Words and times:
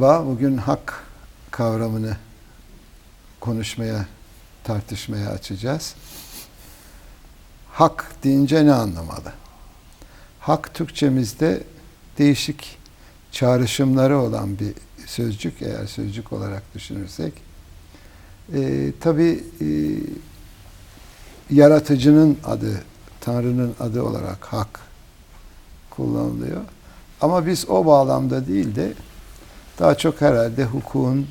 Merhaba, 0.00 0.26
bugün 0.26 0.56
hak 0.56 1.04
kavramını 1.50 2.16
konuşmaya, 3.40 4.06
tartışmaya 4.64 5.30
açacağız. 5.30 5.94
Hak 7.72 8.14
deyince 8.24 8.66
ne 8.66 8.72
anlamalı? 8.72 9.32
Hak 10.40 10.74
Türkçemizde 10.74 11.62
değişik 12.18 12.78
çağrışımları 13.32 14.18
olan 14.18 14.58
bir 14.58 14.72
sözcük, 15.06 15.62
eğer 15.62 15.86
sözcük 15.86 16.32
olarak 16.32 16.62
düşünürsek. 16.74 17.32
Ee, 18.54 18.92
Tabi 19.00 19.44
e, 19.60 19.66
yaratıcının 21.50 22.38
adı, 22.44 22.82
Tanrı'nın 23.20 23.74
adı 23.80 24.02
olarak 24.02 24.44
hak 24.44 24.80
kullanılıyor. 25.90 26.60
Ama 27.20 27.46
biz 27.46 27.68
o 27.68 27.86
bağlamda 27.86 28.46
değil 28.46 28.74
de 28.74 28.92
daha 29.80 29.94
çok 29.94 30.20
herhalde 30.20 30.64
hukukun, 30.64 31.26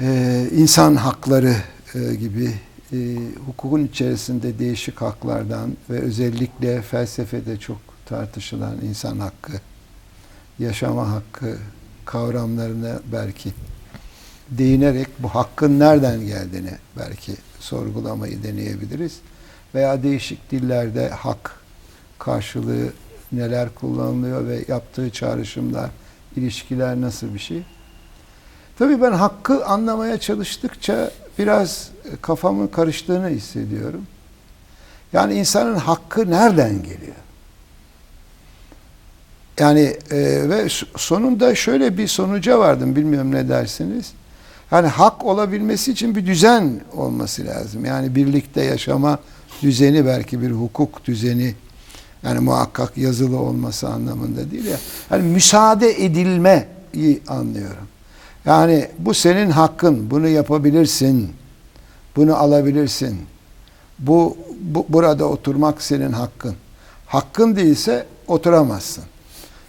e, 0.00 0.46
insan 0.52 0.96
hakları 0.96 1.56
e, 1.94 2.14
gibi 2.14 2.54
e, 2.92 3.16
hukukun 3.46 3.84
içerisinde 3.84 4.58
değişik 4.58 5.00
haklardan 5.00 5.76
ve 5.90 6.00
özellikle 6.00 6.82
felsefede 6.82 7.56
çok 7.56 7.78
tartışılan 8.06 8.76
insan 8.82 9.18
hakkı, 9.18 9.52
yaşama 10.58 11.12
hakkı 11.12 11.58
kavramlarına 12.04 13.00
belki 13.12 13.52
değinerek 14.50 15.08
bu 15.18 15.28
hakkın 15.28 15.80
nereden 15.80 16.26
geldiğini 16.26 16.72
belki 16.98 17.32
sorgulamayı 17.60 18.42
deneyebiliriz. 18.42 19.20
Veya 19.74 20.02
değişik 20.02 20.50
dillerde 20.50 21.08
hak 21.08 21.60
karşılığı 22.18 22.92
neler 23.32 23.74
kullanılıyor 23.74 24.46
ve 24.48 24.64
yaptığı 24.68 25.10
çağrışımlar, 25.10 25.90
ilişkiler 26.36 27.00
nasıl 27.00 27.34
bir 27.34 27.38
şey. 27.38 27.62
Tabii 28.78 29.02
ben 29.02 29.12
hakkı 29.12 29.66
anlamaya 29.66 30.18
çalıştıkça 30.18 31.10
biraz 31.38 31.90
kafamın 32.22 32.66
karıştığını 32.66 33.28
hissediyorum. 33.28 34.06
Yani 35.12 35.34
insanın 35.34 35.74
hakkı 35.74 36.30
nereden 36.30 36.82
geliyor? 36.82 37.16
Yani 39.58 39.96
e, 40.10 40.48
ve 40.48 40.68
sonunda 40.96 41.54
şöyle 41.54 41.98
bir 41.98 42.06
sonuca 42.06 42.58
vardım, 42.58 42.96
bilmiyorum 42.96 43.34
ne 43.34 43.48
dersiniz. 43.48 44.12
Yani 44.72 44.88
hak 44.88 45.24
olabilmesi 45.24 45.92
için 45.92 46.14
bir 46.14 46.26
düzen 46.26 46.80
olması 46.92 47.46
lazım. 47.46 47.84
Yani 47.84 48.14
birlikte 48.14 48.62
yaşama 48.62 49.18
düzeni 49.62 50.06
belki 50.06 50.42
bir 50.42 50.50
hukuk 50.50 51.04
düzeni 51.04 51.54
yani 52.22 52.40
muhakkak 52.40 52.98
yazılı 52.98 53.38
olması 53.38 53.88
anlamında 53.88 54.50
değil 54.50 54.64
ya. 54.64 54.78
Yani 55.10 55.22
müsaade 55.22 56.04
edilmeyi 56.04 57.20
anlıyorum. 57.28 57.88
Yani 58.44 58.88
bu 58.98 59.14
senin 59.14 59.50
hakkın. 59.50 60.10
Bunu 60.10 60.28
yapabilirsin. 60.28 61.30
Bunu 62.16 62.36
alabilirsin. 62.36 63.20
Bu, 63.98 64.36
bu 64.60 64.86
burada 64.88 65.24
oturmak 65.24 65.82
senin 65.82 66.12
hakkın. 66.12 66.54
Hakkın 67.06 67.56
değilse 67.56 68.06
oturamazsın. 68.26 69.04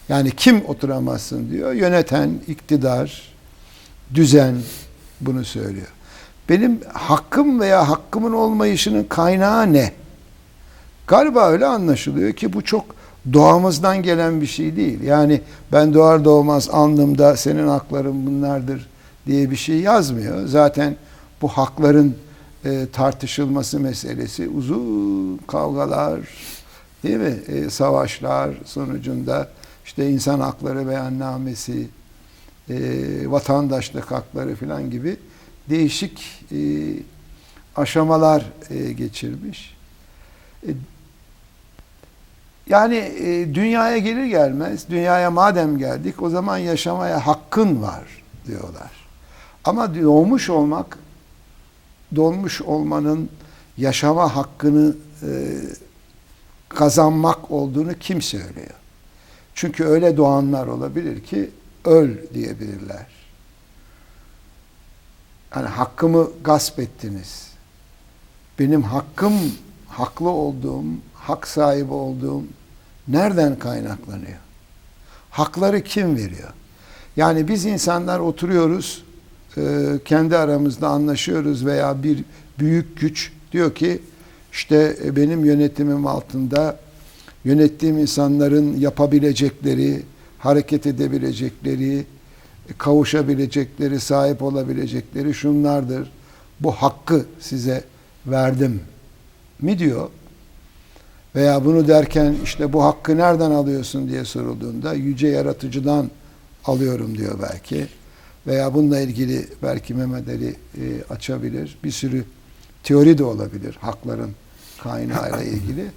Yani 0.09 0.31
kim 0.31 0.65
oturamazsın 0.65 1.51
diyor. 1.51 1.73
Yöneten, 1.73 2.31
iktidar, 2.47 3.33
düzen 4.13 4.55
bunu 5.21 5.45
söylüyor. 5.45 5.87
Benim 6.49 6.79
hakkım 6.93 7.59
veya 7.59 7.89
hakkımın 7.89 8.33
olmayışının 8.33 9.03
kaynağı 9.03 9.73
ne? 9.73 9.91
Galiba 11.11 11.49
öyle 11.49 11.65
anlaşılıyor 11.65 12.33
ki 12.33 12.53
bu 12.53 12.61
çok 12.61 12.85
doğamızdan 13.33 14.03
gelen 14.03 14.41
bir 14.41 14.47
şey 14.47 14.75
değil. 14.75 15.03
Yani 15.03 15.41
ben 15.71 15.93
doğar 15.93 16.25
doğmaz 16.25 16.69
alnımda 16.69 17.37
senin 17.37 17.67
hakların 17.67 18.27
bunlardır 18.27 18.89
diye 19.27 19.51
bir 19.51 19.55
şey 19.55 19.79
yazmıyor. 19.79 20.47
Zaten 20.47 20.95
bu 21.41 21.47
hakların 21.47 22.15
e, 22.65 22.87
tartışılması 22.93 23.79
meselesi 23.79 24.49
uzun 24.49 25.37
kavgalar, 25.37 26.19
değil 27.03 27.17
mi? 27.17 27.39
E, 27.47 27.69
savaşlar 27.69 28.49
sonucunda 28.65 29.49
işte 29.85 30.09
insan 30.09 30.39
hakları 30.39 30.87
beyannamesi, 30.87 31.87
e, 32.69 32.75
vatandaşlık 33.25 34.11
hakları 34.11 34.55
falan 34.55 34.89
gibi 34.89 35.17
değişik 35.69 36.45
e, 36.51 36.59
aşamalar 37.75 38.45
e, 38.69 38.91
geçirmiş. 38.91 39.77
E, 40.67 40.69
yani 42.69 42.95
e, 42.95 43.55
dünyaya 43.55 43.97
gelir 43.97 44.25
gelmez, 44.25 44.89
dünyaya 44.89 45.31
madem 45.31 45.77
geldik 45.77 46.21
o 46.21 46.29
zaman 46.29 46.57
yaşamaya 46.57 47.27
hakkın 47.27 47.81
var 47.81 48.23
diyorlar. 48.47 48.91
Ama 49.63 49.95
doğmuş 49.95 50.49
olmak, 50.49 50.97
doğmuş 52.15 52.61
olmanın 52.61 53.29
yaşama 53.77 54.35
hakkını 54.35 54.95
e, 55.23 55.29
kazanmak 56.69 57.51
olduğunu 57.51 57.93
kim 57.93 58.21
söylüyor? 58.21 58.75
Çünkü 59.55 59.85
öyle 59.85 60.17
doğanlar 60.17 60.67
olabilir 60.67 61.23
ki 61.23 61.49
öl 61.85 62.09
diyebilirler. 62.33 63.05
Yani 65.55 65.67
hakkımı 65.67 66.27
gasp 66.43 66.79
ettiniz. 66.79 67.51
Benim 68.59 68.83
hakkım, 68.83 69.33
haklı 69.87 70.29
olduğum, 70.29 70.83
hak 71.21 71.47
sahibi 71.47 71.93
olduğum 71.93 72.43
nereden 73.07 73.59
kaynaklanıyor? 73.59 74.39
Hakları 75.29 75.83
kim 75.83 76.17
veriyor? 76.17 76.49
Yani 77.17 77.47
biz 77.47 77.65
insanlar 77.65 78.19
oturuyoruz, 78.19 79.03
e, 79.57 79.85
kendi 80.05 80.37
aramızda 80.37 80.87
anlaşıyoruz 80.87 81.65
veya 81.65 82.03
bir 82.03 82.23
büyük 82.59 82.99
güç 82.99 83.31
diyor 83.51 83.75
ki 83.75 84.01
işte 84.51 84.97
e, 85.05 85.15
benim 85.15 85.45
yönetimim 85.45 86.07
altında 86.07 86.79
yönettiğim 87.45 87.97
insanların 87.97 88.79
yapabilecekleri, 88.79 90.03
hareket 90.39 90.85
edebilecekleri, 90.85 92.05
kavuşabilecekleri, 92.77 93.99
sahip 93.99 94.41
olabilecekleri 94.41 95.33
şunlardır. 95.33 96.11
Bu 96.59 96.71
hakkı 96.71 97.25
size 97.39 97.83
verdim 98.27 98.81
mi 99.61 99.79
diyor. 99.79 100.09
Veya 101.35 101.65
bunu 101.65 101.87
derken 101.87 102.35
işte 102.43 102.73
bu 102.73 102.83
hakkı 102.83 103.17
nereden 103.17 103.51
alıyorsun 103.51 104.09
diye 104.09 104.25
sorulduğunda 104.25 104.93
yüce 104.93 105.27
yaratıcıdan 105.27 106.11
alıyorum 106.65 107.17
diyor 107.17 107.39
belki. 107.41 107.87
Veya 108.47 108.73
bununla 108.73 108.99
ilgili 108.99 109.47
belki 109.63 109.93
Mehmet 109.93 110.27
Ali 110.27 110.49
e, 110.49 111.03
açabilir. 111.09 111.77
Bir 111.83 111.91
sürü 111.91 112.25
teori 112.83 113.17
de 113.17 113.23
olabilir 113.23 113.77
hakların 113.81 114.31
kaynağıyla 114.83 115.43
ilgili. 115.43 115.91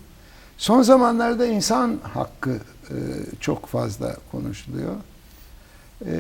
Son 0.59 0.83
zamanlarda 0.83 1.47
insan 1.47 1.99
hakkı 2.03 2.51
e, 2.51 2.97
çok 3.41 3.67
fazla 3.67 4.17
konuşuluyor. 4.33 4.95
E, 6.07 6.13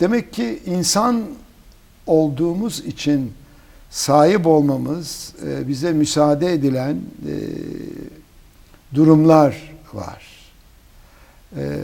demek 0.00 0.32
ki 0.32 0.62
insan 0.66 1.24
olduğumuz 2.06 2.80
için 2.80 3.32
sahip 3.92 4.46
olmamız, 4.46 5.34
e, 5.46 5.68
bize 5.68 5.92
müsaade 5.92 6.52
edilen 6.52 6.96
e, 7.28 7.34
durumlar 8.94 9.74
var. 9.92 10.52
E, 11.56 11.80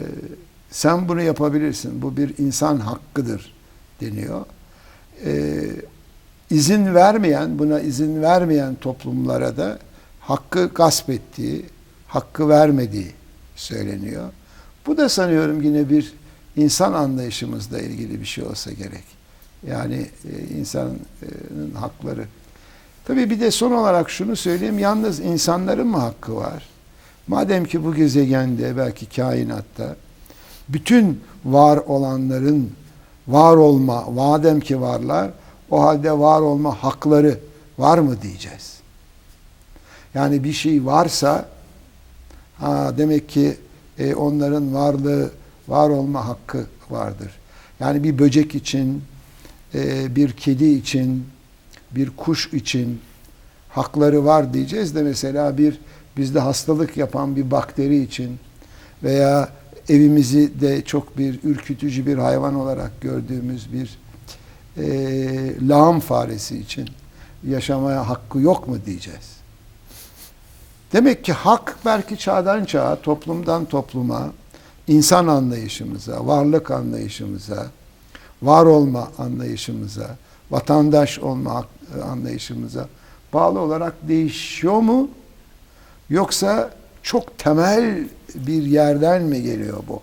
sen 0.71 1.09
bunu 1.09 1.21
yapabilirsin, 1.21 2.01
bu 2.01 2.17
bir 2.17 2.37
insan 2.37 2.77
hakkıdır 2.77 3.53
deniyor. 4.01 4.45
E, 5.25 5.61
izin 6.49 6.95
vermeyen, 6.95 7.59
buna 7.59 7.79
izin 7.79 8.21
vermeyen 8.21 8.75
toplumlara 8.75 9.57
da 9.57 9.79
hakkı 10.19 10.69
gasp 10.75 11.09
ettiği, 11.09 11.65
hakkı 12.07 12.49
vermediği 12.49 13.11
söyleniyor. 13.55 14.29
Bu 14.85 14.97
da 14.97 15.09
sanıyorum 15.09 15.61
yine 15.61 15.89
bir 15.89 16.13
insan 16.55 16.93
anlayışımızla 16.93 17.79
ilgili 17.79 18.19
bir 18.19 18.25
şey 18.25 18.43
olsa 18.43 18.71
gerek. 18.71 19.18
Yani 19.67 20.09
e, 20.25 20.55
insanın 20.57 20.99
hakları. 21.73 22.25
Tabii 23.05 23.29
bir 23.29 23.39
de 23.39 23.51
son 23.51 23.71
olarak 23.71 24.09
şunu 24.09 24.35
söyleyeyim. 24.35 24.79
Yalnız 24.79 25.19
insanların 25.19 25.87
mı 25.87 25.97
hakkı 25.97 26.35
var? 26.35 26.69
Madem 27.27 27.65
ki 27.65 27.85
bu 27.85 27.95
gezegende 27.95 28.77
belki 28.77 29.05
kainatta 29.05 29.95
bütün 30.69 31.21
var 31.45 31.77
olanların 31.77 32.71
var 33.27 33.55
olma, 33.55 34.01
madem 34.01 34.59
ki 34.59 34.81
varlar 34.81 35.31
o 35.71 35.83
halde 35.83 36.11
var 36.11 36.41
olma 36.41 36.83
hakları 36.83 37.39
var 37.77 37.97
mı 37.97 38.21
diyeceğiz. 38.21 38.79
Yani 40.13 40.43
bir 40.43 40.53
şey 40.53 40.85
varsa 40.85 41.45
ha, 42.57 42.93
demek 42.97 43.29
ki 43.29 43.57
e, 43.97 44.15
onların 44.15 44.73
varlığı, 44.73 45.31
var 45.67 45.89
olma 45.89 46.27
hakkı 46.27 46.65
vardır. 46.89 47.31
Yani 47.79 48.03
bir 48.03 48.19
böcek 48.19 48.55
için, 48.55 49.03
e, 49.75 50.15
bir 50.15 50.31
kedi 50.31 50.65
için, 50.65 51.25
bir 51.91 52.09
kuş 52.09 52.53
için 52.53 52.99
hakları 53.69 54.25
var 54.25 54.53
diyeceğiz 54.53 54.95
de 54.95 55.03
mesela 55.03 55.57
bir 55.57 55.79
bizde 56.17 56.39
hastalık 56.39 56.97
yapan 56.97 57.35
bir 57.35 57.51
bakteri 57.51 58.03
için 58.03 58.39
veya 59.03 59.49
evimizi 59.89 60.61
de 60.61 60.81
çok 60.81 61.17
bir 61.17 61.39
ürkütücü 61.43 62.05
bir 62.05 62.17
hayvan 62.17 62.55
olarak 62.55 63.01
gördüğümüz 63.01 63.73
bir 63.73 63.99
e, 64.77 65.67
lağım 65.67 65.99
faresi 65.99 66.57
için 66.57 66.89
yaşamaya 67.47 68.09
hakkı 68.09 68.39
yok 68.39 68.67
mu 68.67 68.77
diyeceğiz. 68.85 69.39
Demek 70.93 71.23
ki 71.23 71.33
hak 71.33 71.77
belki 71.85 72.17
çağdan 72.17 72.65
çağa, 72.65 73.01
toplumdan 73.01 73.65
topluma, 73.65 74.31
insan 74.87 75.27
anlayışımıza, 75.27 76.27
varlık 76.27 76.71
anlayışımıza, 76.71 77.67
var 78.41 78.65
olma 78.65 79.11
anlayışımıza, 79.17 80.15
vatandaş 80.51 81.19
olma 81.19 81.65
anlayışımıza 82.03 82.87
bağlı 83.33 83.59
olarak 83.59 83.93
değişiyor 84.07 84.79
mu? 84.79 85.09
Yoksa 86.09 86.71
çok 87.03 87.37
temel 87.37 88.07
bir 88.35 88.63
yerden 88.63 89.21
mi 89.21 89.41
geliyor 89.41 89.83
bu 89.87 90.01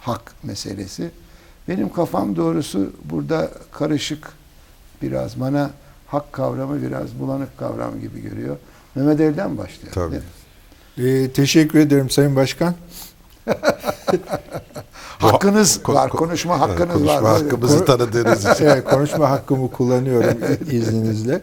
hak 0.00 0.32
meselesi? 0.42 1.10
Benim 1.68 1.92
kafam 1.92 2.36
doğrusu 2.36 2.92
burada 3.04 3.50
karışık 3.72 4.32
biraz. 5.02 5.40
Bana 5.40 5.70
hak 6.06 6.32
kavramı 6.32 6.82
biraz 6.82 7.18
bulanık 7.18 7.58
kavram 7.58 8.00
gibi 8.00 8.22
görüyor. 8.22 8.56
Mehmet 8.94 9.20
Ev'den 9.20 9.58
başlayalım. 9.58 9.92
Tabii. 9.94 10.20
Ee, 11.08 11.32
teşekkür 11.32 11.78
ederim 11.78 12.10
Sayın 12.10 12.36
Başkan. 12.36 12.74
Hakkınız 15.18 15.80
Ko- 15.84 15.94
var, 15.94 16.08
ko- 16.08 16.16
konuşma 16.16 16.56
Evet, 16.58 16.68
hakkınız 16.70 16.94
konuşma 16.94 17.22
var. 17.22 17.42
hakkımızı 17.42 17.78
Konu- 17.78 17.84
tanıdığınız 17.84 18.44
için. 18.54 18.64
Evet, 18.64 18.84
konuşma 18.84 19.30
hakkımı 19.30 19.70
kullanıyorum 19.70 20.38
izninizle. 20.70 21.40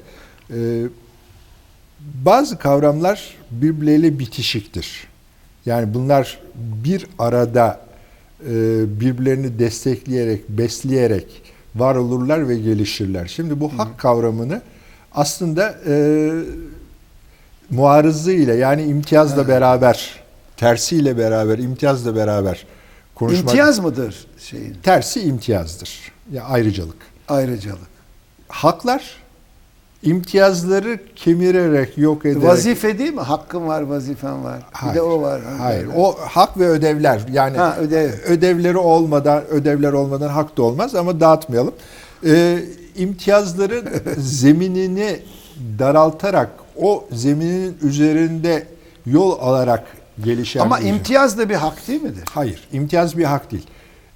Ee, 0.53 0.83
bazı 2.25 2.57
kavramlar 2.57 3.35
birbirleriyle 3.51 4.19
bitişiktir. 4.19 5.07
Yani 5.65 5.93
bunlar 5.93 6.39
bir 6.55 7.07
arada 7.19 7.79
e, 8.43 8.49
birbirlerini 8.99 9.59
destekleyerek, 9.59 10.49
besleyerek 10.49 11.41
var 11.75 11.95
olurlar 11.95 12.49
ve 12.49 12.57
gelişirler. 12.57 13.27
Şimdi 13.27 13.59
bu 13.59 13.71
hak 13.77 13.97
kavramını 13.99 14.61
aslında 15.11 15.75
e, 15.87 16.31
muarızıyla 17.69 18.53
yani 18.53 18.83
imtiyazla 18.83 19.47
beraber, 19.47 20.15
tersiyle 20.57 21.17
beraber, 21.17 21.57
imtiyazla 21.57 22.15
beraber 22.15 22.65
konuşmak. 23.19 23.41
İmtiyaz 23.43 23.79
mıdır 23.79 24.27
şeyin? 24.39 24.75
Tersi 24.83 25.21
imtiyazdır. 25.21 26.11
Ya 26.31 26.43
ayrıcalık. 26.43 26.97
Ayrıcalık. 27.27 27.89
Haklar 28.47 29.15
imtiyazları 30.03 30.99
kemirerek 31.15 31.97
yok 31.97 32.25
ederek. 32.25 32.43
Vazife 32.43 32.97
değil 32.99 33.13
mi? 33.13 33.21
Hakkım 33.21 33.67
var, 33.67 33.81
vazifem 33.81 34.43
var. 34.43 34.59
Bir 34.89 34.95
de 34.95 35.01
o 35.01 35.21
var. 35.21 35.41
Hayır. 35.59 35.87
O 35.97 36.15
hak 36.19 36.59
ve 36.59 36.67
ödevler. 36.67 37.21
Yani 37.31 37.57
Ha, 37.57 37.77
ödev. 37.79 38.09
ödevleri 38.25 38.77
olmadan 38.77 39.43
ödevler 39.49 39.93
olmadan 39.93 40.29
hak 40.29 40.57
da 40.57 40.63
olmaz 40.63 40.95
ama 40.95 41.19
dağıtmayalım. 41.19 41.73
Ee, 42.25 42.59
imtiyazların 42.95 43.85
zeminini 44.17 45.19
daraltarak 45.79 46.49
o 46.81 47.05
zeminin 47.11 47.77
üzerinde 47.81 48.67
yol 49.05 49.39
alarak 49.39 49.83
gelişen 50.23 50.59
Ama 50.59 50.79
bir- 50.79 50.85
imtiyaz 50.85 51.37
da 51.37 51.49
bir 51.49 51.55
hak 51.55 51.87
değil 51.87 52.01
midir? 52.01 52.23
Hayır, 52.31 52.67
imtiyaz 52.73 53.17
bir 53.17 53.23
hak 53.23 53.51
değil. 53.51 53.67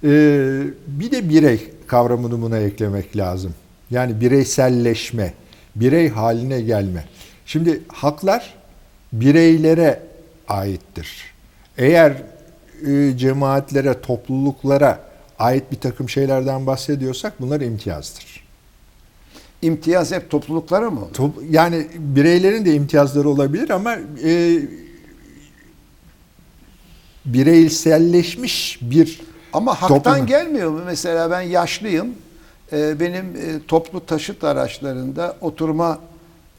Ee, 0.04 0.62
bir 0.86 1.10
de 1.10 1.28
birey 1.28 1.70
kavramını 1.86 2.42
buna 2.42 2.58
eklemek 2.58 3.16
lazım. 3.16 3.54
Yani 3.90 4.20
bireyselleşme, 4.20 5.34
birey 5.76 6.08
haline 6.08 6.60
gelme. 6.60 7.04
Şimdi 7.46 7.80
haklar 7.88 8.54
bireylere 9.12 10.00
aittir. 10.48 11.24
Eğer 11.78 12.12
e, 12.86 13.16
cemaatlere, 13.16 14.00
topluluklara 14.00 15.00
ait 15.38 15.72
bir 15.72 15.76
takım 15.76 16.08
şeylerden 16.08 16.66
bahsediyorsak 16.66 17.40
bunlar 17.40 17.60
imtiyazdır. 17.60 18.44
İmtiyaz 19.62 20.12
hep 20.12 20.30
topluluklara 20.30 20.90
mı? 20.90 21.00
Top- 21.14 21.42
yani 21.50 21.86
bireylerin 21.98 22.64
de 22.64 22.74
imtiyazları 22.74 23.28
olabilir 23.28 23.70
ama 23.70 23.96
e, 24.24 24.58
bireyselleşmiş 27.26 28.78
bir 28.82 29.20
Ama 29.52 29.74
haktan 29.82 29.98
Toplum- 29.98 30.26
gelmiyor 30.26 30.70
mu? 30.70 30.80
Mesela 30.86 31.30
ben 31.30 31.40
yaşlıyım. 31.40 32.08
Ee, 32.72 33.00
benim 33.00 33.24
e, 33.24 33.66
toplu 33.68 34.06
taşıt 34.06 34.44
araçlarında 34.44 35.36
oturma 35.40 35.98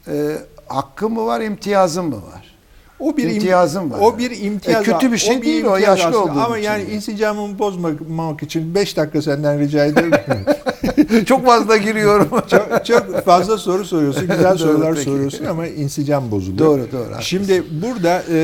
e, 0.08 0.36
hakkım 0.66 1.12
mı 1.14 1.26
var, 1.26 1.40
imtiyazım 1.40 2.08
mı 2.08 2.16
var? 2.16 2.56
O 3.00 3.16
bir 3.16 3.24
im- 3.24 3.32
İmtiyazım 3.34 3.90
var. 3.90 3.98
O 4.00 4.18
bir 4.18 4.30
imtiyaz. 4.42 4.88
E, 4.88 4.92
kötü 4.92 5.12
bir 5.12 5.18
şey 5.18 5.42
değil 5.42 5.64
o, 5.64 5.68
imtiyaz 5.68 5.98
yaşlı 5.98 6.08
aslında. 6.18 6.32
olduğum 6.32 6.40
Ama 6.40 6.58
için 6.58 6.68
yani 6.68 6.82
yani. 6.82 6.92
insicamımı 6.92 7.58
bozmamak 7.58 8.42
için 8.42 8.74
5 8.74 8.96
dakika 8.96 9.22
senden 9.22 9.58
rica 9.60 9.84
ederim. 9.84 10.12
Çok 11.26 11.46
fazla 11.46 11.76
giriyorum. 11.76 12.28
çok, 12.48 12.84
çok 12.86 13.24
fazla 13.24 13.58
soru 13.58 13.84
soruyorsun, 13.84 14.20
güzel 14.28 14.44
Doğru, 14.44 14.58
sorular 14.58 14.94
peki. 14.94 15.04
soruyorsun 15.04 15.44
ama 15.44 15.66
insicam 15.66 16.30
bozuluyor. 16.30 16.58
Doğru, 16.58 16.92
doğru, 16.92 17.02
haklısın. 17.04 17.20
Şimdi 17.22 17.64
burada 17.82 18.22
e, 18.30 18.38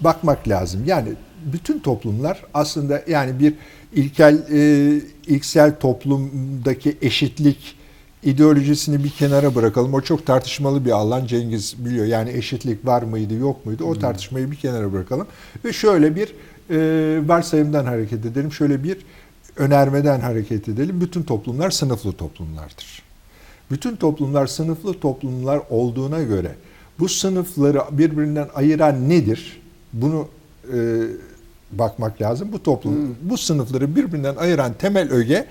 bakmak 0.00 0.48
lazım. 0.48 0.84
Yani 0.86 1.08
bütün 1.52 1.78
toplumlar 1.78 2.42
aslında 2.54 3.02
yani 3.08 3.38
bir 3.38 3.54
ilkel 3.92 4.38
e, 4.52 5.00
ilksel 5.26 5.78
toplumdaki 5.80 6.96
eşitlik 7.02 7.76
ideolojisini 8.22 9.04
bir 9.04 9.10
kenara 9.10 9.54
bırakalım. 9.54 9.94
O 9.94 10.00
çok 10.00 10.26
tartışmalı 10.26 10.84
bir 10.84 10.90
alan. 10.90 11.26
Cengiz 11.26 11.84
biliyor. 11.84 12.06
Yani 12.06 12.30
eşitlik 12.30 12.86
var 12.86 13.02
mıydı, 13.02 13.34
yok 13.34 13.66
muydu? 13.66 13.84
O 13.84 13.98
tartışmayı 13.98 14.50
bir 14.50 14.56
kenara 14.56 14.92
bırakalım. 14.92 15.26
Ve 15.64 15.72
şöyle 15.72 16.16
bir 16.16 16.34
e, 16.70 17.28
varsayımdan 17.28 17.84
hareket 17.84 18.26
edelim. 18.26 18.52
Şöyle 18.52 18.84
bir 18.84 18.96
önermeden 19.56 20.20
hareket 20.20 20.68
edelim. 20.68 21.00
Bütün 21.00 21.22
toplumlar 21.22 21.70
sınıflı 21.70 22.12
toplumlardır. 22.12 23.02
Bütün 23.70 23.96
toplumlar 23.96 24.46
sınıflı 24.46 25.00
toplumlar 25.00 25.60
olduğuna 25.70 26.22
göre 26.22 26.54
bu 26.98 27.08
sınıfları 27.08 27.82
birbirinden 27.90 28.48
ayıran 28.54 29.08
nedir? 29.08 29.60
Bunu 29.92 30.28
e, 30.74 30.76
bakmak 31.72 32.22
lazım. 32.22 32.48
Bu 32.52 32.62
toplum, 32.62 33.16
bu 33.22 33.38
sınıfları 33.38 33.96
birbirinden 33.96 34.36
ayıran 34.36 34.72
temel 34.78 35.10
öge 35.10 35.46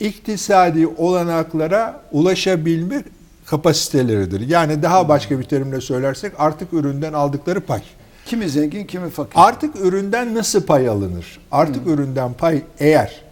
iktisadi 0.00 0.86
olanaklara 0.86 2.02
ulaşabilme 2.12 3.04
kapasiteleridir. 3.46 4.48
Yani 4.48 4.82
daha 4.82 5.08
başka 5.08 5.38
bir 5.38 5.44
terimle 5.44 5.80
söylersek 5.80 6.32
artık 6.38 6.72
üründen 6.72 7.12
aldıkları 7.12 7.60
pay. 7.60 7.82
kimi 8.26 8.48
zengin, 8.48 8.84
kimi 8.84 9.10
fakir. 9.10 9.32
Artık 9.34 9.76
üründen 9.80 10.34
nasıl 10.34 10.62
pay 10.62 10.88
alınır? 10.88 11.40
Artık 11.50 11.86
üründen 11.86 12.32
pay 12.32 12.62
eğer 12.78 13.22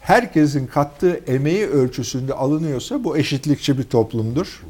herkesin 0.00 0.66
kattığı 0.66 1.20
emeği 1.26 1.66
ölçüsünde 1.66 2.34
alınıyorsa 2.34 3.04
bu 3.04 3.18
eşitlikçi 3.18 3.78
bir 3.78 3.84
toplumdur. 3.84 4.62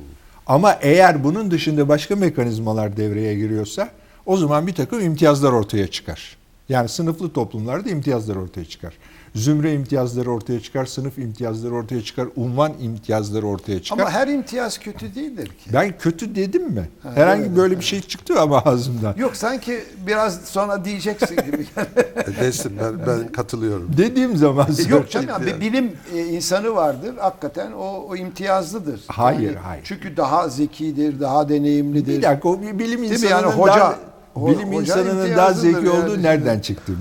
Ama 0.47 0.73
eğer 0.81 1.25
bunun 1.25 1.51
dışında 1.51 1.89
başka 1.89 2.17
mekanizmalar 2.17 2.97
devreye 2.97 3.35
giriyorsa 3.35 3.89
o 4.27 4.37
zaman 4.37 4.67
bir 4.67 4.75
takım 4.75 5.01
imtiyazlar 5.01 5.53
ortaya 5.53 5.87
çıkar. 5.87 6.37
Yani 6.69 6.89
sınıflı 6.89 7.33
toplumlarda 7.33 7.91
imtiyazlar 7.91 8.37
ortaya 8.37 8.65
çıkar. 8.65 8.95
Zümre 9.35 9.73
imtiyazları 9.75 10.31
ortaya 10.31 10.61
çıkar, 10.61 10.87
sınıf 10.87 11.19
imtiyazları 11.19 11.75
ortaya 11.75 12.03
çıkar, 12.03 12.29
unvan 12.37 12.73
imtiyazları 12.81 13.47
ortaya 13.47 13.83
çıkar. 13.83 14.03
Ama 14.03 14.11
her 14.11 14.29
imtiyaz 14.29 14.79
kötü 14.79 15.15
değildir 15.15 15.47
ki. 15.47 15.73
Ben 15.73 15.99
kötü 15.99 16.35
dedim 16.35 16.71
mi? 16.71 16.89
Herhangi 17.15 17.43
evet, 17.43 17.57
böyle 17.57 17.79
bir 17.79 17.85
şey 17.85 18.01
çıktı 18.01 18.41
ama 18.41 18.59
ağzımdan. 18.59 19.15
Yok 19.17 19.37
sanki 19.37 19.85
biraz 20.07 20.45
sonra 20.45 20.85
diyeceksin 20.85 21.37
gibi. 21.37 21.67
E, 22.17 22.41
Desin 22.41 22.73
ben, 22.83 23.07
ben 23.07 23.33
katılıyorum. 23.33 23.91
Dediğim 23.97 24.37
zaman 24.37 24.69
Yok 24.89 25.11
canım 25.11 25.29
ya, 25.29 25.47
bir 25.47 25.61
bilim 25.61 25.93
e, 26.15 26.19
insanı 26.25 26.75
vardır. 26.75 27.15
Hakikaten 27.21 27.73
o, 27.73 28.07
o 28.09 28.17
imtiyazlıdır. 28.17 29.01
Hayır, 29.07 29.55
hayır. 29.55 29.85
Çünkü 29.85 30.17
daha 30.17 30.49
zekidir, 30.49 31.21
daha 31.21 31.49
deneyimlidir. 31.49 32.19
Bir 32.19 32.23
dakika 32.23 32.49
o 32.49 32.63
bilim 32.63 33.01
mi? 33.01 33.07
insanının 33.07 33.31
Yani 33.31 33.55
hoca- 33.55 33.69
daha, 33.69 33.97
bilim 34.37 34.73
insanının 34.73 35.37
daha 35.37 35.53
zeki 35.53 35.75
yani. 35.77 35.89
olduğu 35.91 36.23
nereden 36.23 36.61
çıktı? 36.61 36.93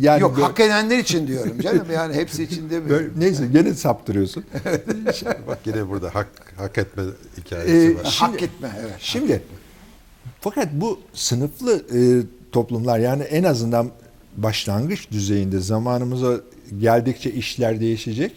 Yani 0.00 0.20
Yok 0.22 0.36
böyle- 0.36 0.46
hak 0.46 0.60
edenler 0.60 0.98
için 0.98 1.26
diyorum 1.26 1.60
canım. 1.60 1.86
Yani 1.94 2.14
hepsi 2.14 2.42
için 2.42 2.70
böyle- 2.70 2.82
demiyorum. 2.84 3.12
neyse 3.18 3.46
gene 3.52 3.74
saptırıyorsun. 3.74 4.44
Bak 5.48 5.58
yine 5.66 5.88
burada 5.88 6.14
hak 6.14 6.28
hak 6.56 6.78
etme 6.78 7.02
hikayesi 7.38 7.72
Ee, 7.76 7.94
var. 7.96 8.04
Şimdi- 8.04 8.32
hak 8.32 8.42
etme 8.42 8.70
evet. 8.80 8.94
Şimdi 8.98 9.42
fakat 10.40 10.68
bu 10.72 11.00
sınıflı 11.14 11.72
e, 11.94 12.00
toplumlar 12.52 12.98
yani 12.98 13.22
en 13.22 13.44
azından 13.44 13.90
başlangıç 14.36 15.10
düzeyinde 15.10 15.58
zamanımıza 15.60 16.34
geldikçe 16.80 17.30
işler 17.32 17.80
değişecek. 17.80 18.32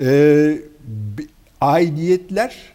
E, 0.00 0.58
aidiyetler 1.60 2.71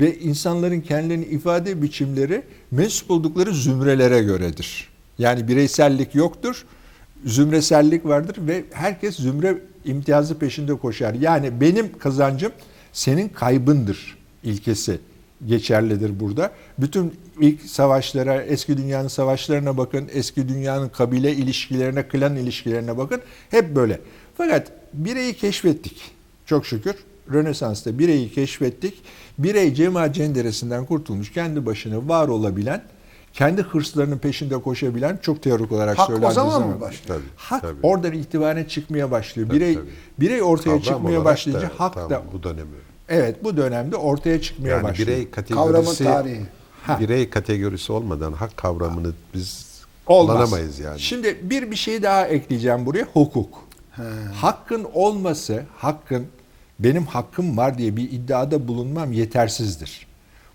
ve 0.00 0.18
insanların 0.18 0.80
kendilerini 0.80 1.24
ifade 1.24 1.82
biçimleri 1.82 2.42
mensup 2.70 3.10
oldukları 3.10 3.54
zümrelere 3.54 4.22
göredir. 4.22 4.88
Yani 5.18 5.48
bireysellik 5.48 6.14
yoktur, 6.14 6.64
zümresellik 7.24 8.04
vardır 8.04 8.36
ve 8.38 8.64
herkes 8.72 9.16
zümre 9.16 9.58
imtiyazı 9.84 10.38
peşinde 10.38 10.74
koşar. 10.74 11.14
Yani 11.14 11.60
benim 11.60 11.98
kazancım 11.98 12.52
senin 12.92 13.28
kaybındır 13.28 14.18
ilkesi 14.42 14.98
geçerlidir 15.46 16.20
burada. 16.20 16.52
Bütün 16.78 17.14
ilk 17.40 17.62
savaşlara, 17.62 18.42
eski 18.42 18.76
dünyanın 18.76 19.08
savaşlarına 19.08 19.76
bakın, 19.76 20.08
eski 20.12 20.48
dünyanın 20.48 20.88
kabile 20.88 21.32
ilişkilerine, 21.32 22.08
klan 22.08 22.36
ilişkilerine 22.36 22.98
bakın. 22.98 23.20
Hep 23.50 23.76
böyle. 23.76 24.00
Fakat 24.36 24.72
bireyi 24.92 25.34
keşfettik. 25.34 26.02
Çok 26.46 26.66
şükür. 26.66 26.94
Rönesans'ta 27.32 27.98
bireyi 27.98 28.32
keşfettik. 28.32 29.02
Birey 29.38 29.74
cema 29.74 30.12
cenderesinden 30.12 30.84
kurtulmuş, 30.86 31.32
kendi 31.32 31.66
başına 31.66 32.08
var 32.08 32.28
olabilen, 32.28 32.82
kendi 33.32 33.62
hırslarının 33.62 34.18
peşinde 34.18 34.60
koşabilen 34.62 35.16
çok 35.22 35.42
teorik 35.42 35.72
olarak 35.72 35.98
Hak 35.98 36.04
o 36.10 36.12
söylendiği 36.12 36.34
zaman 36.34 36.50
zaman. 36.52 36.68
mı 36.68 36.80
başlıyor? 36.80 37.06
Tabii, 37.18 37.26
Hak 37.36 37.62
tabii. 37.62 37.78
oradan 37.82 38.12
itibaren 38.12 38.64
çıkmaya 38.64 39.10
başlıyor. 39.10 39.48
Tabii, 39.48 39.60
Birey 39.60 39.74
tabii. 39.74 39.86
birey 40.20 40.42
ortaya 40.42 40.64
Kavram 40.70 40.82
çıkmaya 40.82 41.24
başlayınca 41.24 41.68
da 41.68 41.72
hak 41.76 41.94
tam 41.94 42.10
da 42.10 42.22
bu 42.32 42.42
dönemi. 42.42 42.68
evet 43.08 43.44
bu 43.44 43.56
dönemde 43.56 43.96
ortaya 43.96 44.40
çıkmaya 44.40 44.68
Yani 44.68 44.82
başlıyor. 44.82 45.08
birey 45.08 45.30
Kavramın 45.30 45.72
kategorisi 45.72 46.04
tarihi. 46.04 46.40
Ha. 46.82 47.00
birey 47.00 47.30
kategorisi 47.30 47.92
olmadan 47.92 48.32
hak 48.32 48.56
kavramını 48.56 49.12
biz 49.34 49.66
Olmaz. 50.06 50.34
kullanamayız 50.36 50.78
yani. 50.78 51.00
Şimdi 51.00 51.38
bir 51.42 51.70
bir 51.70 51.76
şey 51.76 52.02
daha 52.02 52.26
ekleyeceğim 52.26 52.86
buraya. 52.86 53.04
Hukuk. 53.12 53.48
Hakkın 54.34 54.86
olması, 54.94 55.62
hakkın 55.76 56.26
benim 56.78 57.06
hakkım 57.06 57.56
var 57.56 57.78
diye 57.78 57.96
bir 57.96 58.10
iddiada 58.12 58.68
bulunmam 58.68 59.12
yetersizdir. 59.12 60.06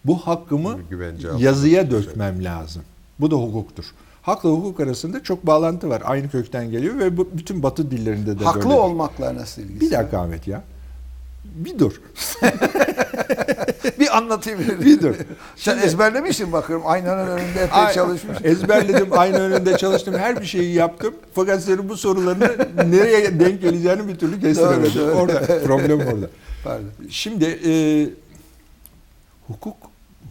Bu 0.05 0.17
hakkımı 0.17 0.79
güvence 0.89 1.27
yazıya 1.37 1.91
dökmem 1.91 2.43
lazım. 2.43 2.81
Bu 3.19 3.31
da 3.31 3.35
hukuktur. 3.35 3.85
Hakla 4.21 4.49
hukuk 4.49 4.79
arasında 4.79 5.23
çok 5.23 5.47
bağlantı 5.47 5.89
var. 5.89 6.01
Aynı 6.05 6.29
kökten 6.29 6.71
geliyor 6.71 6.99
ve 6.99 7.17
bu 7.17 7.29
bütün 7.33 7.63
batı 7.63 7.91
dillerinde 7.91 8.39
de 8.39 8.43
Haklı 8.43 8.61
böyledir. 8.61 8.79
olmakla 8.79 9.35
nasıl 9.35 9.61
ilgisi? 9.61 9.81
Bir 9.81 9.91
dakika 9.91 10.19
Ahmet 10.19 10.47
ya. 10.47 10.63
Bir 11.43 11.79
dur. 11.79 12.01
bir 13.99 14.17
anlatayım. 14.17 14.59
Bir 14.81 15.01
dur. 15.01 15.15
Sen 15.55 15.77
ezberlemişsin 15.77 16.51
bakıyorum. 16.51 16.87
Aynanın 16.87 17.27
önünde 17.27 17.63
epey 17.63 17.79
Ay- 17.79 17.93
çalışmış. 17.93 18.37
Ezberledim, 18.43 19.07
aynı 19.11 19.39
önünde 19.39 19.77
çalıştım, 19.77 20.13
her 20.17 20.41
bir 20.41 20.45
şeyi 20.45 20.73
yaptım. 20.73 21.15
Fakat 21.33 21.63
senin 21.63 21.89
bu 21.89 21.97
sorularını 21.97 22.67
nereye 22.89 23.39
denk 23.39 23.61
geleceğini 23.61 24.07
bir 24.07 24.15
türlü 24.15 24.41
kestiremedim. 24.41 24.95
Doğru, 24.95 25.07
doğru. 25.07 25.15
Orada, 25.15 25.63
problem 25.63 25.99
orada. 25.99 26.29
Pardon. 26.63 26.89
Şimdi 27.09 27.59
e, 27.65 27.73
hukuk 29.47 29.77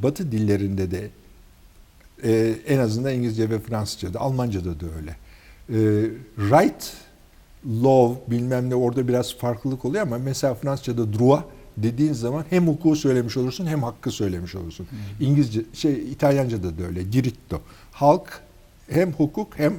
Batı 0.03 0.33
dillerinde 0.33 0.91
de 0.91 1.11
e, 2.25 2.55
en 2.67 2.79
azından 2.79 3.13
İngilizce 3.13 3.51
ve 3.51 3.59
Fransızca'da, 3.59 4.21
Almanca'da 4.21 4.81
da 4.81 4.87
öyle. 4.97 5.11
E, 5.11 5.79
right, 6.39 6.93
law 7.67 8.31
bilmem 8.31 8.71
ne 8.71 8.75
orada 8.75 9.09
biraz 9.09 9.37
farklılık 9.37 9.85
oluyor 9.85 10.03
ama 10.03 10.19
mesela 10.19 10.55
Fransızca'da 10.55 11.13
droit 11.19 11.45
dediğin 11.77 12.13
zaman 12.13 12.45
hem 12.51 12.69
hukuku 12.69 12.97
söylemiş 12.97 13.37
olursun 13.37 13.67
hem 13.67 13.83
hakkı 13.83 14.11
söylemiş 14.11 14.55
olursun. 14.55 14.87
İngilizce 15.21 15.61
şey 15.73 15.93
İtalyanca'da 15.93 16.79
da 16.79 16.83
öyle. 16.83 17.13
Diritto. 17.13 17.61
Halk 17.93 18.41
hem 18.89 19.13
hukuk 19.13 19.59
hem 19.59 19.75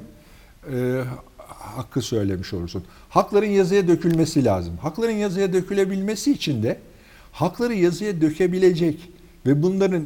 e, 0.73 1.03
hakkı 1.47 2.01
söylemiş 2.01 2.53
olursun. 2.53 2.83
Hakların 3.09 3.50
yazıya 3.50 3.88
dökülmesi 3.88 4.45
lazım. 4.45 4.77
Hakların 4.77 5.11
yazıya 5.11 5.53
dökülebilmesi 5.53 6.31
için 6.31 6.63
de 6.63 6.79
hakları 7.31 7.73
yazıya 7.73 8.21
dökebilecek 8.21 9.09
ve 9.45 9.63
bunların 9.63 10.03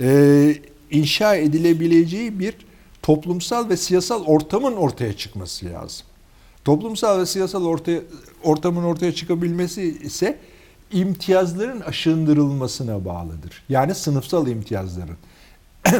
e, 0.00 0.54
inşa 0.90 1.34
edilebileceği 1.34 2.38
bir 2.38 2.54
toplumsal 3.02 3.68
ve 3.68 3.76
siyasal 3.76 4.24
ortamın 4.24 4.72
ortaya 4.72 5.12
çıkması 5.12 5.66
lazım. 5.66 6.06
Toplumsal 6.68 7.20
ve 7.20 7.26
siyasal 7.26 7.64
ortaya, 7.64 8.00
ortamın 8.44 8.84
ortaya 8.84 9.12
çıkabilmesi 9.14 9.82
ise 9.82 10.38
imtiyazların 10.92 11.80
aşındırılmasına 11.80 13.04
bağlıdır. 13.04 13.64
Yani 13.68 13.94
sınıfsal 13.94 14.46
imtiyazların. 14.46 15.16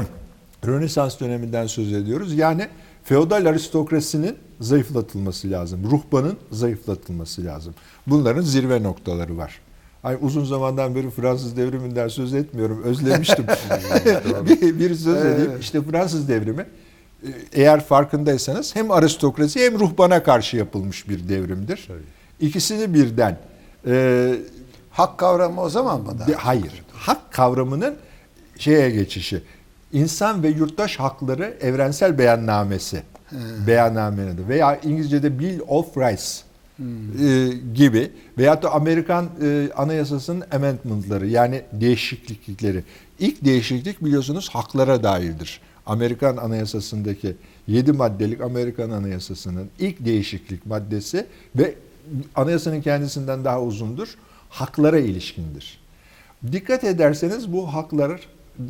Rönesans 0.66 1.20
döneminden 1.20 1.66
söz 1.66 1.92
ediyoruz. 1.92 2.34
Yani 2.34 2.68
feodal 3.04 3.46
aristokrasinin 3.46 4.37
zayıflatılması 4.60 5.50
lazım. 5.50 5.90
Ruhbanın 5.90 6.37
zayıflatılması 6.52 7.44
lazım. 7.44 7.75
Bunların 8.06 8.42
zirve 8.42 8.82
noktaları 8.82 9.37
var. 9.37 9.60
Ay 10.04 10.18
uzun 10.20 10.44
zamandan 10.44 10.94
beri 10.94 11.10
Fransız 11.10 11.56
devriminden 11.56 12.08
söz 12.08 12.34
etmiyorum. 12.34 12.82
Özlemiştim. 12.82 13.46
bir, 14.48 14.78
bir 14.78 14.94
söz 14.94 15.25
edeyim. 15.25 15.52
İşte 15.60 15.82
Fransız 15.82 16.28
devrimi 16.28 16.66
eğer 17.52 17.84
farkındaysanız 17.84 18.76
hem 18.76 18.90
aristokrasi 18.90 19.60
hem 19.60 19.78
ruhbana 19.78 20.22
karşı 20.22 20.56
yapılmış 20.56 21.08
bir 21.08 21.28
devrimdir. 21.28 21.84
Tabii. 21.88 22.46
İkisini 22.48 22.94
birden 22.94 23.38
e, 23.87 24.34
Hak 24.90 25.18
kavramı 25.18 25.60
o 25.60 25.68
zaman 25.68 26.00
mı 26.00 26.18
da? 26.18 26.26
hayır. 26.37 26.82
Hak 26.92 27.32
kavramının 27.32 27.96
şeye 28.58 28.90
geçişi. 28.90 29.42
İnsan 29.92 30.42
ve 30.42 30.48
yurttaş 30.48 30.96
hakları 30.96 31.56
evrensel 31.60 32.18
beyannamesi. 32.18 33.02
Beyannamenin 33.66 34.34
adı. 34.34 34.48
Veya 34.48 34.76
İngilizce'de 34.76 35.38
Bill 35.38 35.60
of 35.68 35.96
Rights 35.96 36.40
e, 36.80 37.48
gibi 37.75 38.10
veyahut 38.38 38.62
da 38.62 38.72
Amerikan 38.72 39.28
e, 39.42 39.68
Anayasası'nın 39.76 40.44
amendmentları 40.52 41.26
yani 41.26 41.62
değişiklikleri. 41.72 42.84
İlk 43.18 43.44
değişiklik 43.44 44.04
biliyorsunuz 44.04 44.48
haklara 44.52 45.02
dairdir. 45.02 45.60
Amerikan 45.88 46.37
Anayasası'ndaki 46.37 47.37
7 47.66 47.92
maddelik 47.92 48.40
Amerikan 48.40 48.90
Anayasası'nın 48.90 49.68
ilk 49.78 50.04
değişiklik 50.04 50.66
maddesi 50.66 51.26
ve 51.57 51.75
anayasanın 52.35 52.80
kendisinden 52.80 53.45
daha 53.45 53.62
uzundur. 53.62 54.14
Haklara 54.49 54.99
ilişkindir. 54.99 55.80
Dikkat 56.52 56.85
ederseniz 56.85 57.52
bu 57.52 57.75
haklar 57.75 58.21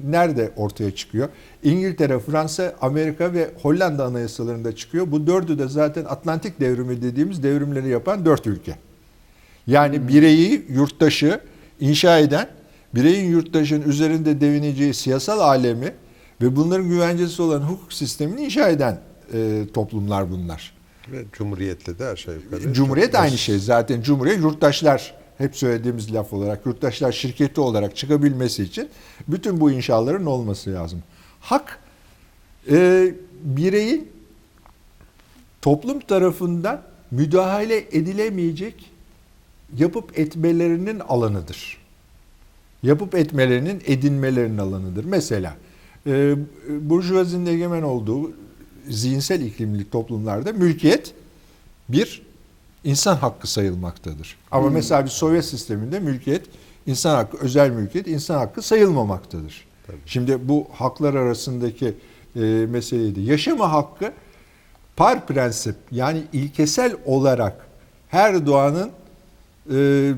nerede 0.05 0.51
ortaya 0.57 0.95
çıkıyor? 0.95 1.29
İngiltere, 1.63 2.19
Fransa, 2.19 2.75
Amerika 2.81 3.33
ve 3.33 3.51
Hollanda 3.63 4.05
anayasalarında 4.05 4.77
çıkıyor. 4.77 5.13
Bu 5.13 5.27
dördü 5.27 5.59
de 5.59 5.69
zaten 5.69 6.05
Atlantik 6.05 6.61
devrimi 6.61 7.03
dediğimiz 7.03 7.43
devrimleri 7.43 7.89
yapan 7.89 8.25
dört 8.25 8.47
ülke. 8.47 8.77
Yani 9.67 10.09
bireyi, 10.09 10.67
yurttaşı 10.71 11.41
inşa 11.81 12.19
eden, 12.19 12.49
bireyin 12.95 13.31
yurttaşın 13.31 13.83
üzerinde 13.83 14.41
devineceği 14.41 14.95
siyasal 14.95 15.41
alemi 15.41 15.93
ve 16.41 16.57
bunların 16.57 16.89
güvencesi 16.89 17.43
olan 17.43 17.61
hukuk 17.61 17.93
sistemini 17.93 18.45
inşa 18.45 18.69
eden 18.69 19.01
e, 19.33 19.63
toplumlar 19.75 20.31
bunlar. 20.31 20.73
Ve 21.13 21.25
Cumhuriyetle 21.33 21.99
de 21.99 22.07
aşağı 22.07 22.35
yukarı. 22.35 22.73
Cumhuriyet 22.73 23.13
çok 23.13 23.21
aynı 23.21 23.39
şey. 23.39 23.59
Zaten 23.59 24.03
Cumhuriyet 24.03 24.39
yurttaşlar 24.39 25.15
hep 25.39 25.57
söylediğimiz 25.57 26.15
laf 26.15 26.33
olarak 26.33 26.67
yurttaşlar 26.67 27.13
şirketi 27.13 27.61
olarak 27.61 27.97
çıkabilmesi 27.97 28.63
için 28.63 28.89
bütün 29.29 29.61
bu 29.61 29.71
inşaların 29.71 30.27
olması 30.27 30.73
lazım. 30.73 31.03
Hak 31.41 31.79
e, 32.71 33.09
bireyin 33.43 34.09
toplum 35.63 36.01
tarafından 36.01 36.83
müdahale 37.11 37.77
edilemeyecek 37.77 38.91
yapıp 39.77 40.19
etmelerinin 40.19 41.01
alanıdır. 41.01 41.79
Yapıp 42.83 43.15
etmelerinin 43.15 43.83
edinmelerinin 43.87 44.59
alanıdır. 44.59 45.05
Mesela 45.05 45.57
e, 46.09 46.37
burjuvazinin 46.81 47.47
egemen 47.47 47.83
olduğu 47.83 48.33
zihinsel 48.89 49.41
iklimli 49.41 49.91
toplumlarda 49.91 50.53
mülkiyet 50.53 51.15
bir 51.89 52.23
insan 52.85 53.17
hakkı 53.17 53.51
sayılmaktadır. 53.51 54.37
Ama 54.51 54.71
mesela 54.71 55.05
bir 55.05 55.11
Sovyet 55.11 55.45
sisteminde 55.45 56.01
mülkiyet, 56.01 56.47
insan 56.87 57.15
hakkı, 57.15 57.37
özel 57.37 57.71
mülkiyet 57.71 58.07
insan 58.07 58.39
hakkı 58.39 58.63
sayılmamaktadır. 58.63 59.69
Şimdi 60.07 60.49
bu 60.49 60.67
haklar 60.73 61.15
arasındaki 61.15 61.95
e, 62.37 62.41
meseleydi. 62.71 63.21
Yaşama 63.21 63.73
hakkı 63.73 64.13
par 64.97 65.27
prensip 65.27 65.77
yani 65.91 66.23
ilkesel 66.33 66.97
olarak 67.07 67.67
her 68.09 68.47
doğanın 68.47 68.91
e, 69.75 70.13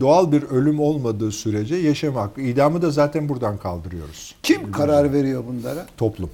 doğal 0.00 0.32
bir 0.32 0.42
ölüm 0.42 0.80
olmadığı 0.80 1.32
sürece 1.32 1.76
yaşam 1.76 2.14
hakkı. 2.14 2.40
İdamı 2.40 2.82
da 2.82 2.90
zaten 2.90 3.28
buradan 3.28 3.56
kaldırıyoruz. 3.58 4.34
Kim 4.42 4.72
karar 4.72 5.12
veriyor 5.12 5.44
bunlara? 5.48 5.86
Toplum. 5.96 6.30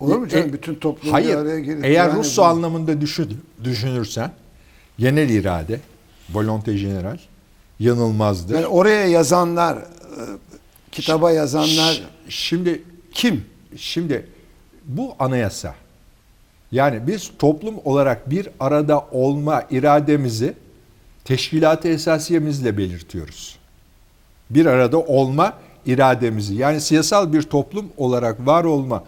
Olur 0.00 0.16
mu 0.18 0.28
canım? 0.28 0.48
E, 0.48 0.52
Bütün 0.52 0.74
toplum 0.74 1.12
Hayır. 1.12 1.28
bir 1.28 1.34
araya 1.34 1.60
gelip 1.60 1.84
Eğer 1.84 1.92
yani 2.08 2.18
Russo 2.18 2.42
bu- 2.42 2.46
anlamında 2.46 3.00
düşün, 3.00 3.38
düşünürsen 3.64 4.30
genel 4.98 5.28
irade, 5.30 5.80
volonté 6.34 6.70
générale 6.70 7.18
yanılmazdır. 7.80 8.54
Yani 8.54 8.66
oraya 8.66 9.06
yazanlar, 9.06 9.76
e, 9.76 9.82
kitaba 10.92 11.30
yazanlar 11.32 12.02
Şimdi 12.28 12.82
kim? 13.12 13.44
Şimdi 13.76 14.26
bu 14.84 15.14
anayasa 15.18 15.74
yani 16.72 17.06
biz 17.06 17.30
toplum 17.38 17.74
olarak 17.84 18.30
bir 18.30 18.48
arada 18.60 19.06
olma 19.12 19.64
irademizi 19.70 20.54
teşkilat-ı 21.28 21.88
esasiyemizle 21.88 22.78
belirtiyoruz. 22.78 23.58
Bir 24.50 24.66
arada 24.66 24.98
olma 24.98 25.52
irademizi 25.86 26.54
yani 26.54 26.80
siyasal 26.80 27.32
bir 27.32 27.42
toplum 27.42 27.86
olarak 27.96 28.46
var 28.46 28.64
olma 28.64 29.04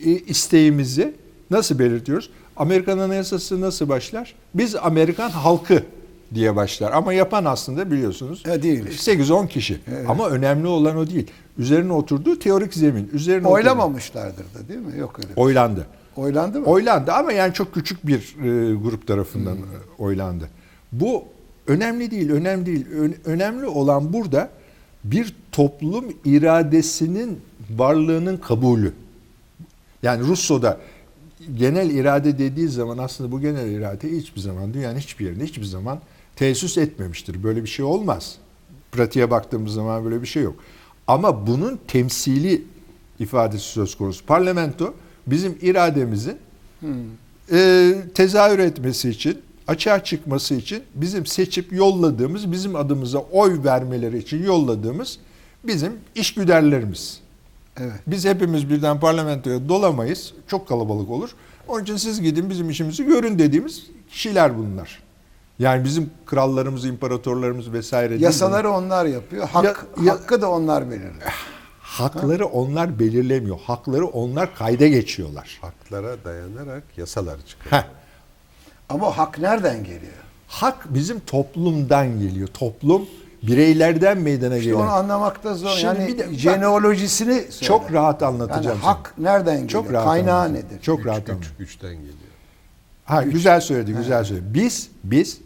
e, 0.00 0.10
isteğimizi 0.10 1.14
nasıl 1.50 1.78
belirtiyoruz? 1.78 2.30
Amerikan 2.56 2.98
Anayasası 2.98 3.60
nasıl 3.60 3.88
başlar? 3.88 4.34
Biz 4.54 4.76
Amerikan 4.76 5.30
halkı 5.30 5.82
diye 6.34 6.56
başlar. 6.56 6.92
Ama 6.92 7.12
yapan 7.12 7.44
aslında 7.44 7.90
biliyorsunuz 7.90 8.42
E, 8.46 8.62
değil 8.62 8.86
işte. 8.90 9.12
8-10 9.12 9.48
kişi. 9.48 9.80
Ama 10.08 10.28
önemli 10.28 10.66
olan 10.66 10.96
o 10.96 11.06
değil. 11.06 11.30
Üzerine 11.58 11.92
oturduğu 11.92 12.38
teorik 12.38 12.74
zemin. 12.74 13.10
Üzerine 13.12 13.48
Oylamamışlardır 13.48 14.44
da 14.44 14.68
değil 14.68 14.80
mi? 14.80 14.98
Yok 14.98 15.18
öyle. 15.18 15.34
şey. 15.34 15.44
Oylandı. 15.44 15.86
Oylandı 16.16 16.60
mı? 16.60 16.66
Oylandı 16.66 17.12
ama 17.12 17.32
yani 17.32 17.54
çok 17.54 17.74
küçük 17.74 18.06
bir 18.06 18.18
e, 18.18 18.74
grup 18.74 19.06
tarafından 19.06 19.56
e, 19.56 19.62
oylandı. 19.98 20.48
Bu 20.92 21.24
önemli 21.66 22.10
değil, 22.10 22.30
önemli 22.30 22.66
değil. 22.66 22.86
Önemli 23.24 23.66
olan 23.66 24.12
burada 24.12 24.50
bir 25.04 25.36
toplum 25.52 26.04
iradesinin 26.24 27.40
varlığının 27.76 28.36
kabulü. 28.36 28.92
Yani 30.02 30.26
Russo'da 30.26 30.80
genel 31.56 31.90
irade 31.90 32.38
dediği 32.38 32.68
zaman 32.68 32.98
aslında 32.98 33.32
bu 33.32 33.40
genel 33.40 33.70
irade 33.70 34.16
hiçbir 34.16 34.40
zaman 34.40 34.74
dünyanın 34.74 34.98
hiçbir 34.98 35.24
yerinde 35.24 35.44
hiçbir 35.44 35.64
zaman 35.64 36.00
tesis 36.36 36.78
etmemiştir. 36.78 37.42
Böyle 37.42 37.62
bir 37.62 37.68
şey 37.68 37.84
olmaz. 37.84 38.36
Pratiğe 38.92 39.30
baktığımız 39.30 39.72
zaman 39.72 40.04
böyle 40.04 40.22
bir 40.22 40.26
şey 40.26 40.42
yok. 40.42 40.56
Ama 41.06 41.46
bunun 41.46 41.80
temsili 41.88 42.64
ifadesi 43.18 43.64
söz 43.64 43.94
konusu. 43.94 44.26
Parlamento 44.26 44.94
bizim 45.26 45.58
irademizin 45.62 46.36
e, 47.52 47.94
tezahür 48.14 48.58
etmesi 48.58 49.10
için, 49.10 49.38
açığa 49.68 50.04
çıkması 50.04 50.54
için 50.54 50.82
bizim 50.94 51.26
seçip 51.26 51.72
yolladığımız, 51.72 52.52
bizim 52.52 52.76
adımıza 52.76 53.18
oy 53.18 53.64
vermeleri 53.64 54.18
için 54.18 54.44
yolladığımız 54.44 55.18
bizim 55.64 55.92
işgüderlerimiz. 56.14 57.20
Evet. 57.80 57.92
Biz 58.06 58.24
hepimiz 58.24 58.70
birden 58.70 59.00
parlamentoya 59.00 59.68
dolamayız. 59.68 60.34
Çok 60.46 60.68
kalabalık 60.68 61.10
olur. 61.10 61.30
Onun 61.68 61.82
için 61.82 61.96
siz 61.96 62.20
gidin 62.22 62.50
bizim 62.50 62.70
işimizi 62.70 63.04
görün 63.06 63.38
dediğimiz 63.38 63.86
kişiler 64.10 64.58
bunlar. 64.58 65.02
Yani 65.58 65.84
bizim 65.84 66.10
krallarımız, 66.26 66.84
imparatorlarımız 66.84 67.72
vesaire 67.72 68.10
değil 68.10 68.22
Yasaları 68.22 68.70
onlar 68.70 69.04
yapıyor. 69.06 69.48
Hak, 69.48 69.64
Ya- 69.64 70.04
ya- 70.04 70.12
hakkı 70.14 70.42
da 70.42 70.50
onlar 70.50 70.90
belirliyor. 70.90 71.32
Hakları 71.80 72.46
onlar 72.46 72.98
belirlemiyor. 72.98 73.58
Hakları 73.60 74.06
onlar 74.06 74.54
kayda 74.54 74.86
geçiyorlar. 74.88 75.58
Haklara 75.62 76.16
dayanarak 76.24 76.82
yasalar 76.96 77.36
çıkıyor. 77.46 77.72
Heh. 77.82 77.84
Ama 78.88 79.18
hak 79.18 79.38
nereden 79.38 79.84
geliyor? 79.84 80.12
Hak 80.48 80.94
bizim 80.94 81.20
toplumdan 81.20 82.18
geliyor. 82.20 82.48
Toplum 82.48 83.06
bireylerden 83.42 84.18
meydana 84.18 84.56
İşte 84.56 84.70
gelen. 84.70 84.80
onu 84.80 84.90
anlamakta 84.90 85.54
zor. 85.54 85.70
Şimdi 85.70 85.86
yani 86.00 86.08
bir 86.08 86.18
de- 86.18 86.34
jeneolojisini 86.34 87.34
söyle. 87.34 87.50
Çok 87.66 87.92
rahat 87.92 88.22
anlatacağım 88.22 88.64
Yani 88.66 88.80
sana. 88.80 88.90
hak 88.90 89.14
nereden 89.18 89.54
geliyor? 89.54 89.68
Çok 89.70 89.92
rahat 89.92 90.06
Kaynağı 90.06 90.34
anlatacağım. 90.38 90.66
nedir? 90.72 90.82
Çok 90.82 90.98
Güç, 90.98 91.06
rahat 91.06 91.26
güç, 91.26 91.52
güçten 91.58 91.94
geliyor. 91.94 92.14
Ha 93.04 93.22
güzel 93.22 93.60
söyledi, 93.60 93.92
güzel 93.92 94.24
söyledi. 94.24 94.44
Biz 94.54 94.88
biz 95.04 95.38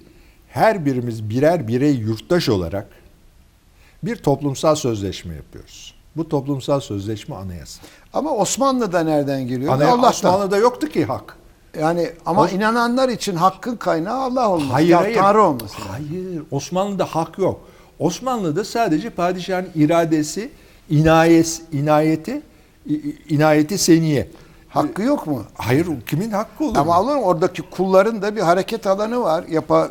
her 0.49 0.85
birimiz 0.87 1.31
birer 1.31 1.69
birey 1.69 1.95
yurttaş 1.95 2.49
olarak 2.49 2.87
bir 4.03 4.17
toplumsal 4.17 4.75
sözleşme 4.75 5.35
yapıyoruz. 5.35 5.95
Bu 6.17 6.29
toplumsal 6.29 6.81
sözleşme 6.81 7.37
anayasa. 7.37 7.83
Ama 8.13 8.31
Osmanlı'da 8.31 9.01
nereden 9.03 9.47
geliyor? 9.47 9.73
Anaya, 9.75 9.93
Allah'tan. 9.93 10.11
Osmanlı'da 10.11 10.57
yoktu 10.57 10.89
ki 10.89 11.05
hak. 11.05 11.37
Yani 11.81 12.11
ama 12.27 12.43
Os- 12.47 12.55
inananlar 12.55 13.09
için 13.09 13.37
hakkın 13.37 13.77
kaynağı 13.77 14.19
Allah 14.23 14.49
olması. 14.51 14.73
Hayır, 14.73 14.89
ya 14.89 15.01
hayır. 15.01 15.17
Tanrı 15.19 15.43
olması. 15.43 15.77
Hayır. 15.91 16.43
Osmanlı'da 16.51 17.05
hak 17.05 17.39
yok. 17.39 17.61
Osmanlı'da 17.99 18.65
sadece 18.65 19.11
padişahın 19.11 19.67
iradesi, 19.75 20.51
inayes, 20.91 21.63
inayeti, 21.73 22.43
inayeti 23.29 23.79
seniye. 23.79 24.29
Hakkı 24.69 25.03
yok 25.03 25.27
mu? 25.27 25.43
Hayır, 25.55 25.87
kimin 26.07 26.31
hakkı 26.31 26.65
olur? 26.65 26.77
Ama 26.77 26.95
alın 26.95 27.23
oradaki 27.23 27.63
kulların 27.63 28.23
da 28.23 28.37
bir 28.37 28.41
hareket 28.41 28.87
alanı 28.87 29.21
var. 29.23 29.45
Yapa, 29.51 29.89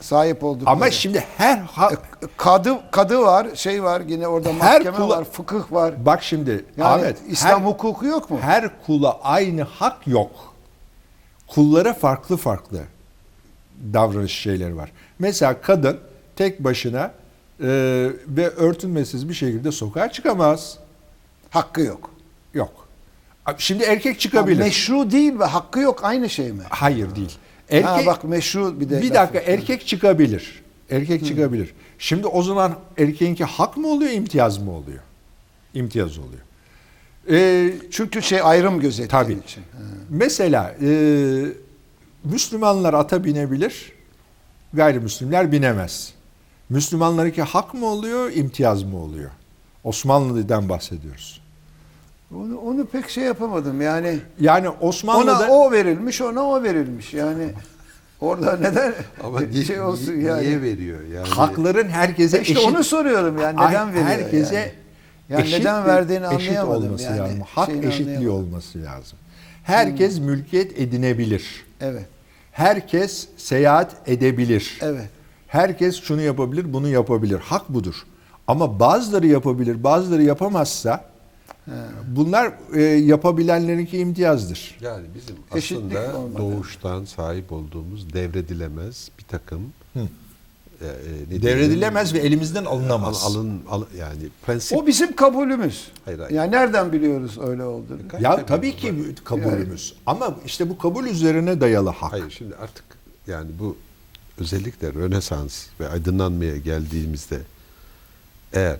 sahip 0.00 0.44
oldukları. 0.44 0.70
Ama 0.70 0.90
şimdi 0.90 1.24
her 1.36 1.58
ha- 1.58 1.90
kadı 2.36 2.78
kadı 2.90 3.20
var, 3.22 3.46
şey 3.54 3.82
var 3.82 4.02
yine 4.08 4.28
orada 4.28 4.48
Her 4.48 4.54
mahkeme 4.80 4.96
kula- 4.96 5.08
var, 5.08 5.24
fıkıh 5.24 5.72
var. 5.72 6.06
bak 6.06 6.22
şimdi 6.22 6.64
Yani 6.76 6.88
Ahmet, 6.88 7.16
İslam 7.28 7.60
her- 7.60 7.66
hukuku 7.66 8.06
yok 8.06 8.30
mu? 8.30 8.38
Her 8.40 8.70
kula 8.86 9.18
aynı 9.22 9.62
hak 9.62 10.06
yok. 10.06 10.30
Kullara 11.48 11.94
farklı 11.94 12.36
farklı 12.36 12.80
davranış 13.92 14.32
şeyleri 14.32 14.76
var. 14.76 14.92
Mesela 15.18 15.60
kadın 15.60 15.98
tek 16.36 16.64
başına 16.64 17.12
e, 17.60 17.66
ve 18.28 18.48
örtünmesiz 18.48 19.28
bir 19.28 19.34
şekilde 19.34 19.72
sokağa 19.72 20.12
çıkamaz. 20.12 20.78
Hakkı 21.50 21.80
yok. 21.80 22.10
Yok. 22.54 22.88
Şimdi 23.58 23.82
erkek 23.84 24.14
Ha, 24.14 24.18
çıkabilir. 24.18 24.58
meşru 24.58 25.10
değil 25.10 25.38
ve 25.38 25.44
hakkı 25.44 25.80
yok 25.80 26.00
aynı 26.04 26.28
şey 26.30 26.52
mi? 26.52 26.62
Hayır 26.70 27.14
değil. 27.16 27.38
Erkek, 27.70 27.86
Ha, 27.88 28.06
bak 28.06 28.24
meşru 28.24 28.80
bir 28.80 28.90
de. 28.90 29.02
bir 29.02 29.10
laf 29.10 29.14
dakika 29.14 29.38
var. 29.38 29.54
erkek 29.54 29.86
çıkabilir. 29.86 30.62
Erkek 30.90 31.26
çıkabilir. 31.26 31.74
Şimdi 31.98 32.26
o 32.26 32.42
zaman 32.42 32.74
erkeğinki 32.98 33.44
hak 33.44 33.76
mı 33.76 33.88
oluyor, 33.88 34.12
imtiyaz 34.12 34.58
mı 34.58 34.70
oluyor? 34.72 34.98
İmtiyaz 35.74 36.18
oluyor. 36.18 36.42
Ee, 37.30 37.72
Çünkü 37.90 38.22
şey 38.22 38.40
ayrım 38.42 38.80
gözettiği 38.80 39.08
Tabii. 39.08 39.32
için. 39.32 39.60
Ha. 39.60 39.78
Mesela 40.10 40.74
e, 40.82 40.88
Müslümanlar 42.24 42.94
ata 42.94 43.24
binebilir, 43.24 43.92
gayrimüslimler 44.72 45.52
binemez. 45.52 46.12
Müslümanlarınki 46.68 47.42
hak 47.42 47.74
mı 47.74 47.86
oluyor, 47.86 48.32
imtiyaz 48.32 48.82
mı 48.82 48.96
oluyor? 48.98 49.30
Osmanlı'dan 49.84 50.68
bahsediyoruz. 50.68 51.40
Onu, 52.34 52.58
onu 52.58 52.86
pek 52.86 53.10
şey 53.10 53.24
yapamadım 53.24 53.80
yani. 53.82 54.18
Yani 54.40 54.68
Osmanlı'da 54.68 55.38
Ona 55.38 55.48
o 55.48 55.72
verilmiş, 55.72 56.20
ona 56.20 56.42
o 56.42 56.62
verilmiş. 56.62 57.14
Yani 57.14 57.48
orada 58.20 58.56
neden 58.56 58.94
Ama 59.24 59.40
bir 59.40 59.50
niye, 59.50 59.64
şey 59.64 59.80
olsun 59.80 60.12
niye, 60.12 60.22
yani. 60.28 60.42
niye 60.46 60.62
veriyor? 60.62 61.00
Yani 61.14 61.28
hakların 61.28 61.88
herkese 61.88 62.40
İşte 62.42 62.52
eşit 62.54 62.68
onu 62.72 62.84
soruyorum 62.84 63.38
yani 63.38 63.56
neden 63.56 63.86
Ay- 63.86 63.92
veriyor 63.92 64.06
herkese 64.06 64.54
yani? 64.54 64.72
Yani 65.28 65.42
eşit 65.42 65.58
neden 65.58 65.86
verdiğini 65.86 66.26
eşit 66.34 66.48
anlayamadım 66.48 66.84
olması 66.86 67.04
yani. 67.04 67.18
lazım. 67.18 67.40
Hak 67.40 67.66
Şeyini 67.66 67.86
eşitliği 67.86 68.16
anlayamadım. 68.16 68.42
Hmm. 68.42 68.48
olması 68.50 68.82
lazım. 68.82 69.18
Herkes 69.62 70.18
mülkiyet 70.18 70.80
edinebilir. 70.80 71.64
Evet. 71.80 72.06
Herkes 72.52 73.28
seyahat 73.36 73.96
edebilir. 74.06 74.78
Evet. 74.82 75.08
Herkes 75.48 76.00
şunu 76.02 76.20
yapabilir, 76.20 76.72
bunu 76.72 76.88
yapabilir. 76.88 77.38
Hak 77.38 77.68
budur. 77.68 78.06
Ama 78.46 78.80
bazıları 78.80 79.26
yapabilir, 79.26 79.84
bazıları 79.84 80.22
yapamazsa 80.22 81.04
bunlar 82.16 82.52
e, 82.74 82.82
yapabilenlerinki 82.82 83.98
imtiyazdır. 83.98 84.78
Yani 84.80 85.06
bizim 85.14 85.36
Eşitlik 85.54 85.96
aslında 85.96 86.18
olmadı. 86.18 86.38
doğuştan 86.38 87.04
sahip 87.04 87.52
olduğumuz 87.52 88.12
devredilemez 88.12 89.10
bir 89.18 89.24
takım 89.24 89.72
Hı. 89.94 90.00
E, 90.80 90.86
e? 91.36 91.42
Devredilemez 91.42 92.14
ve 92.14 92.18
elimizden 92.18 92.64
Al- 92.64 92.76
alınamaz. 92.76 93.22
alın, 93.24 93.62
al- 93.68 93.84
yani 93.98 94.28
prensip 94.46 94.78
O 94.78 94.86
bizim 94.86 95.16
kabulümüz. 95.16 95.88
Hayır, 96.04 96.18
hayır. 96.18 96.30
Yani 96.32 96.52
nereden 96.52 96.92
biliyoruz 96.92 97.38
öyle 97.40 97.64
olduğunu? 97.64 97.98
ya 98.20 98.46
tabii 98.46 98.76
ki 98.76 99.14
kabulümüz. 99.24 99.94
Ama 100.06 100.36
işte 100.46 100.68
bu 100.70 100.78
kabul 100.78 101.06
üzerine 101.06 101.60
dayalı 101.60 101.90
hak. 101.90 102.12
Hayır 102.12 102.30
şimdi 102.30 102.54
artık 102.56 102.84
yani 103.26 103.50
bu 103.58 103.76
özellikle 104.40 104.94
Rönesans 104.94 105.66
ve 105.80 105.88
aydınlanmaya 105.88 106.56
geldiğimizde 106.56 107.40
eğer 108.52 108.78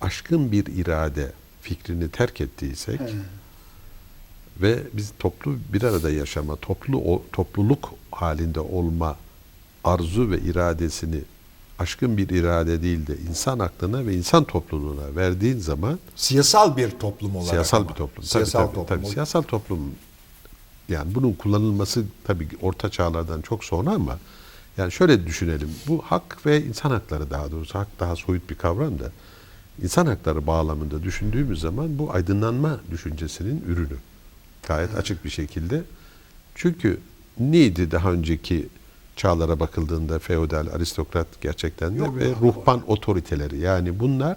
aşkın 0.00 0.52
bir 0.52 0.66
irade 0.66 1.32
fikrini 1.62 2.08
terk 2.10 2.40
ettiysek 2.40 3.00
ve 4.60 4.78
biz 4.92 5.12
toplu 5.18 5.56
bir 5.72 5.82
arada 5.82 6.10
yaşama, 6.10 6.56
toplu 6.56 6.98
o, 6.98 7.22
topluluk 7.32 7.94
halinde 8.10 8.60
olma 8.60 9.16
arzu 9.84 10.30
ve 10.30 10.40
iradesini 10.40 11.20
aşkın 11.78 12.16
bir 12.16 12.28
irade 12.28 12.82
değil 12.82 13.06
de 13.06 13.16
insan 13.28 13.58
aklına 13.58 14.06
ve 14.06 14.14
insan 14.14 14.44
topluluğuna 14.44 15.16
verdiğin 15.16 15.58
zaman 15.58 15.98
Siyasal 16.16 16.76
bir 16.76 16.90
toplum 16.90 17.36
olarak. 17.36 17.50
Siyasal 17.50 17.80
ama. 17.80 17.88
bir 17.88 17.94
toplum. 17.94 18.24
Siyasal 18.24 18.60
tabii, 18.60 18.74
tabii, 18.74 18.74
toplum. 18.74 19.02
tabii. 19.02 19.12
Siyasal 19.12 19.42
toplum 19.42 19.80
yani 20.88 21.14
bunun 21.14 21.32
kullanılması 21.32 22.04
tabii 22.24 22.48
orta 22.62 22.88
çağlardan 22.88 23.40
çok 23.40 23.64
sonra 23.64 23.90
ama 23.90 24.18
yani 24.76 24.92
şöyle 24.92 25.26
düşünelim. 25.26 25.70
Bu 25.88 26.02
hak 26.02 26.46
ve 26.46 26.64
insan 26.64 26.90
hakları 26.90 27.30
daha 27.30 27.50
doğrusu 27.50 27.78
hak 27.78 27.88
daha 28.00 28.16
soyut 28.16 28.50
bir 28.50 28.54
kavram 28.54 28.98
da 28.98 29.12
insan 29.82 30.06
hakları 30.06 30.46
bağlamında 30.46 31.02
düşündüğümüz 31.02 31.60
zaman 31.60 31.98
bu 31.98 32.12
aydınlanma 32.12 32.80
düşüncesinin 32.90 33.64
ürünü. 33.68 33.96
Gayet 34.68 34.94
açık 34.94 35.24
bir 35.24 35.30
şekilde. 35.30 35.82
Çünkü 36.54 37.00
neydi 37.40 37.90
daha 37.90 38.12
önceki 38.12 38.68
çağlara 39.22 39.60
bakıldığında 39.60 40.18
feodal 40.18 40.66
aristokrat 40.66 41.26
gerçekten 41.40 41.94
de 41.94 41.98
Yok 41.98 42.16
ve 42.16 42.32
hak 42.32 42.42
ruhban 42.42 42.82
otoriteleri 42.90 43.58
yani 43.58 44.00
bunlar 44.00 44.36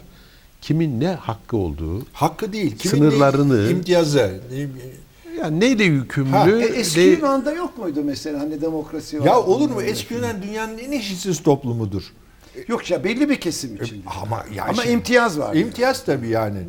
kimin 0.62 1.00
ne 1.00 1.08
hakkı 1.08 1.58
olduğu 1.58 2.06
Hakkı 2.14 2.54
değil. 2.54 2.78
Kimin 2.78 2.96
Sınırlarını- 2.96 3.66
ne 3.68 3.72
imtiyazı. 3.72 4.40
Yani 5.40 5.60
neyle 5.60 5.84
yükümlü? 5.84 6.30
Ha, 6.30 6.50
e, 6.50 6.66
eski 6.66 7.00
ne- 7.00 7.04
Yunan'da 7.04 7.52
yok 7.54 7.78
muydu 7.78 8.02
mesela 8.04 8.40
hani 8.40 8.62
demokrasi 8.62 9.20
var? 9.20 9.26
Ya 9.26 9.40
olur 9.42 9.70
mu? 9.70 9.82
Eski 9.82 10.14
Yunan 10.14 10.44
dünyanın 10.44 10.78
en 10.78 10.92
eşitsiz 10.92 11.44
toplumudur. 11.44 12.14
Yok 12.68 12.92
ya 12.92 13.04
belli 13.04 13.30
bir 13.30 13.36
kesim 13.40 13.84
için. 13.84 14.04
Ama 14.22 14.46
ya 14.56 14.64
Ama 14.64 14.74
şimdi- 14.74 14.90
imtiyaz 14.90 15.40
var. 15.40 15.56
İmtiyaz 15.56 16.06
tabii 16.06 16.28
yani. 16.28 16.60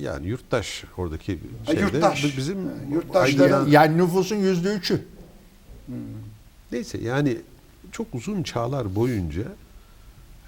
yani 0.00 0.26
yurttaş 0.28 0.84
oradaki 0.96 1.38
şeyde 1.66 1.80
yurttaş. 1.80 2.36
bizim 2.36 2.58
yurttaşların- 2.92 3.68
Yani 3.70 3.96
nüfusun 3.98 4.36
yüzde 4.36 4.68
üçü. 4.68 5.02
Neyse 6.72 6.98
yani 6.98 7.38
çok 7.92 8.14
uzun 8.14 8.42
çağlar 8.42 8.94
boyunca 8.94 9.44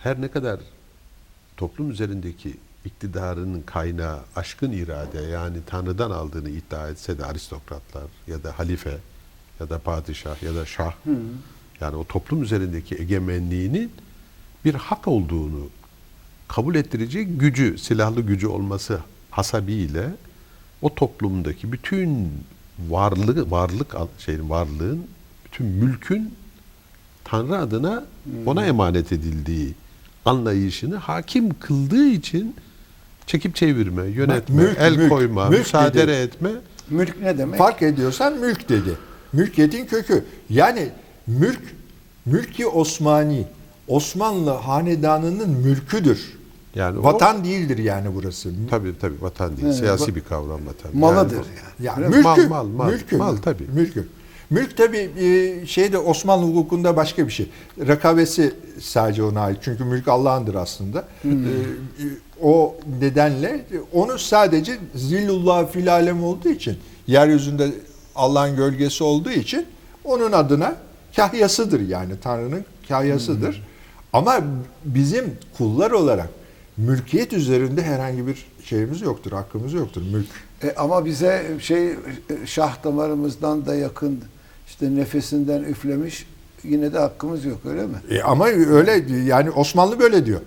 her 0.02 0.20
ne 0.20 0.28
kadar 0.28 0.61
toplum 1.56 1.90
üzerindeki 1.90 2.56
iktidarının 2.85 3.62
kaynağı 3.62 4.20
aşkın 4.37 4.72
irade 4.72 5.20
yani 5.20 5.56
Tanrı'dan 5.66 6.11
aldığını 6.11 6.50
iddia 6.50 6.88
etse 6.88 7.18
de 7.18 7.24
aristokratlar 7.24 8.04
ya 8.26 8.42
da 8.42 8.58
halife 8.58 8.98
ya 9.61 9.70
da 9.70 9.78
padişah 9.78 10.42
ya 10.42 10.54
da 10.54 10.66
şah 10.66 10.94
yani 11.80 11.96
o 11.96 12.04
toplum 12.04 12.42
üzerindeki 12.42 12.94
egemenliğinin 12.94 13.92
bir 14.64 14.74
hak 14.74 15.08
olduğunu 15.08 15.68
kabul 16.48 16.74
ettirecek 16.74 17.40
gücü, 17.40 17.78
silahlı 17.78 18.20
gücü 18.20 18.46
olması 18.46 19.00
hasabiyle 19.30 20.11
o 20.82 20.94
toplumdaki 20.94 21.72
bütün 21.72 22.32
varlığı, 22.88 23.50
varlık 23.50 23.94
şeyin 24.18 24.50
varlığın, 24.50 25.06
bütün 25.52 25.66
mülkün 25.66 26.34
Tanrı 27.24 27.58
adına 27.58 28.04
ona 28.46 28.66
emanet 28.66 29.12
edildiği 29.12 29.74
anlayışını 30.24 30.96
hakim 30.96 31.58
kıldığı 31.58 32.06
için 32.06 32.56
çekip 33.26 33.56
çevirme, 33.56 34.04
yönetme, 34.06 34.62
mülk, 34.62 34.76
el 34.78 34.96
mülk, 34.96 35.08
koyma, 35.10 35.48
mülk 35.48 35.58
müsaade 35.58 35.98
dedi. 36.08 36.10
etme. 36.10 36.50
Mülk 36.90 37.20
ne 37.22 37.38
demek? 37.38 37.58
Fark 37.58 37.82
ediyorsan 37.82 38.32
mülk 38.38 38.68
dedi. 38.68 38.90
Mülkiyetin 39.32 39.86
kökü. 39.86 40.24
Yani 40.50 40.88
mülk, 41.26 41.60
mülki 42.26 42.66
Osmani, 42.66 43.46
Osmanlı 43.88 44.50
hanedanının 44.50 45.50
mülküdür. 45.50 46.38
Yani 46.74 46.98
o- 46.98 47.02
Vatan 47.02 47.44
değildir 47.44 47.78
yani 47.78 48.08
burası. 48.14 48.50
Tabii 48.70 48.94
tabii 49.00 49.22
vatan 49.22 49.56
değil. 49.56 49.66
Evet, 49.66 49.76
siyasi 49.76 50.14
bir 50.16 50.20
kavram 50.20 50.60
vatan. 50.66 50.96
Malıdır 50.96 51.36
Yani 51.36 51.46
yani. 51.46 51.86
Ya 51.86 51.96
Öyle 51.96 52.08
mi? 52.08 52.14
mülkü, 52.16 52.48
Mal, 52.48 52.48
mal, 52.48 52.66
mal. 52.66 52.92
mülkü, 52.92 53.16
Mal 53.16 53.36
tabii. 53.36 53.64
Mülkü. 53.74 54.08
Mülk 54.52 54.76
tabi 54.76 55.10
şeyde 55.66 55.98
Osmanlı 55.98 56.46
hukukunda 56.46 56.96
başka 56.96 57.26
bir 57.26 57.32
şey. 57.32 57.48
Rakabesi 57.88 58.54
sadece 58.80 59.22
ona 59.22 59.40
ait. 59.40 59.58
Çünkü 59.62 59.84
mülk 59.84 60.08
Allah'ındır 60.08 60.54
aslında. 60.54 61.04
Hmm. 61.22 61.46
Ee, 61.46 61.48
o 62.42 62.74
nedenle 63.00 63.64
onu 63.92 64.18
sadece 64.18 64.78
zillullah 64.94 65.72
fil 65.72 65.92
alem 65.92 66.24
olduğu 66.24 66.48
için 66.48 66.76
yeryüzünde 67.06 67.70
Allah'ın 68.14 68.56
gölgesi 68.56 69.04
olduğu 69.04 69.30
için 69.30 69.66
onun 70.04 70.32
adına 70.32 70.76
kahyasıdır 71.16 71.88
yani 71.88 72.12
Tanrı'nın 72.22 72.64
kahyasıdır. 72.88 73.54
Hmm. 73.54 73.62
Ama 74.12 74.40
bizim 74.84 75.36
kullar 75.58 75.90
olarak 75.90 76.28
mülkiyet 76.76 77.32
üzerinde 77.32 77.82
herhangi 77.82 78.26
bir 78.26 78.46
şeyimiz 78.64 79.00
yoktur, 79.00 79.32
hakkımız 79.32 79.72
yoktur. 79.72 80.02
Mülk 80.12 80.28
E, 80.62 80.74
ama 80.76 81.04
bize 81.04 81.56
şey 81.60 81.88
e, 81.88 81.96
şah 82.46 82.84
damarımızdan 82.84 83.66
da 83.66 83.74
yakın 83.74 84.20
işte 84.72 84.96
nefesinden 84.96 85.62
üflemiş 85.62 86.26
yine 86.64 86.92
de 86.92 86.98
hakkımız 86.98 87.44
yok 87.44 87.58
öyle 87.64 87.82
mi? 87.82 87.94
E 88.11 88.22
ama 88.22 88.46
öyle 88.46 89.04
yani 89.24 89.50
Osmanlı 89.50 90.00
böyle 90.00 90.26
diyor. 90.26 90.40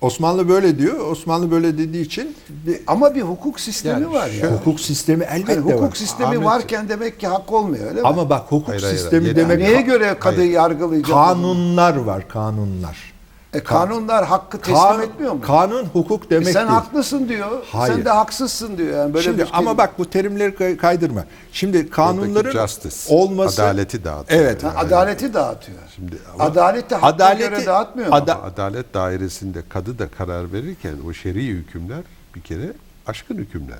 Osmanlı 0.00 0.48
böyle 0.48 0.78
diyor. 0.78 1.10
Osmanlı 1.10 1.50
böyle 1.50 1.78
dediği 1.78 2.02
için 2.04 2.36
Bir- 2.66 2.80
ama 2.86 3.14
bir 3.14 3.22
hukuk 3.22 3.60
sistemi 3.60 3.92
Yani 4.02 4.12
var 4.14 4.30
ya. 4.30 4.52
hukuk 4.52 4.80
sistemi 4.80 5.24
elbette 5.24 5.54
Hani 5.54 5.64
hukuk 5.72 5.82
var. 5.82 5.94
sistemi 5.94 6.26
Ahmet- 6.36 6.44
varken 6.44 6.88
demek 6.88 7.20
ki 7.20 7.26
hak 7.26 7.52
olmuyor 7.52 7.86
öyle 7.90 8.00
mi? 8.00 8.06
Ama 8.08 8.30
bak 8.30 8.40
hukuk 8.52 8.68
Hayır, 8.68 8.80
sistemi 8.80 9.22
hayır. 9.22 9.36
demek 9.36 9.58
Neye 9.58 9.80
göre 9.80 10.16
kadı 10.20 10.44
yargılayacak? 10.44 11.10
kanunlar 11.10 11.96
var, 11.96 12.28
kanunlar. 12.28 13.12
E, 13.56 13.60
kanunlar 13.64 14.24
hakkı 14.26 14.58
teslim 14.58 14.74
Kan- 14.76 15.02
etmiyor 15.02 15.32
mu? 15.32 15.40
Kanun 15.40 15.84
hukuk 15.84 16.26
E, 16.26 16.30
demek 16.30 16.48
sen 16.48 16.54
değil. 16.54 16.68
haklısın 16.78 17.28
diyor. 17.28 17.48
Hayır. 17.72 17.94
Sen 17.94 18.04
de 18.04 18.10
haksızsın 18.10 18.78
diyor. 18.78 18.96
Yani 18.98 19.14
böyle 19.14 19.24
Şimdi 19.24 19.38
bir 19.38 19.48
ama 19.52 19.78
bak 19.78 19.98
bu 19.98 20.10
terimleri 20.10 20.54
kay- 20.54 20.76
kaydırma. 20.76 21.24
Şimdi 21.52 21.90
kanunların 21.90 22.50
justice, 22.66 22.96
olması 23.14 23.62
adaleti 23.64 24.04
dağıtıyor. 24.04 24.40
Evet. 24.40 24.64
Ha, 24.64 24.72
adaleti 24.76 25.34
dağıtıyor. 25.34 25.78
Şimdi 25.96 26.18
ama- 26.34 26.44
adaleti 26.44 26.94
hakka 26.94 27.24
Adaleti- 27.24 27.38
göre 27.38 27.66
dağıtmıyor 27.66 28.08
mu? 28.08 28.14
Ada- 28.14 28.34
Ama 28.34 28.44
adalet 28.46 28.94
dairesinde 28.94 29.62
kadı 29.68 29.98
da 29.98 30.08
karar 30.08 30.52
verirken 30.52 30.94
o 31.08 31.12
şer'i 31.12 31.46
hükümler 31.48 32.02
bir 32.34 32.40
kere 32.40 32.72
aşkın 33.06 33.34
hükümler. 33.36 33.78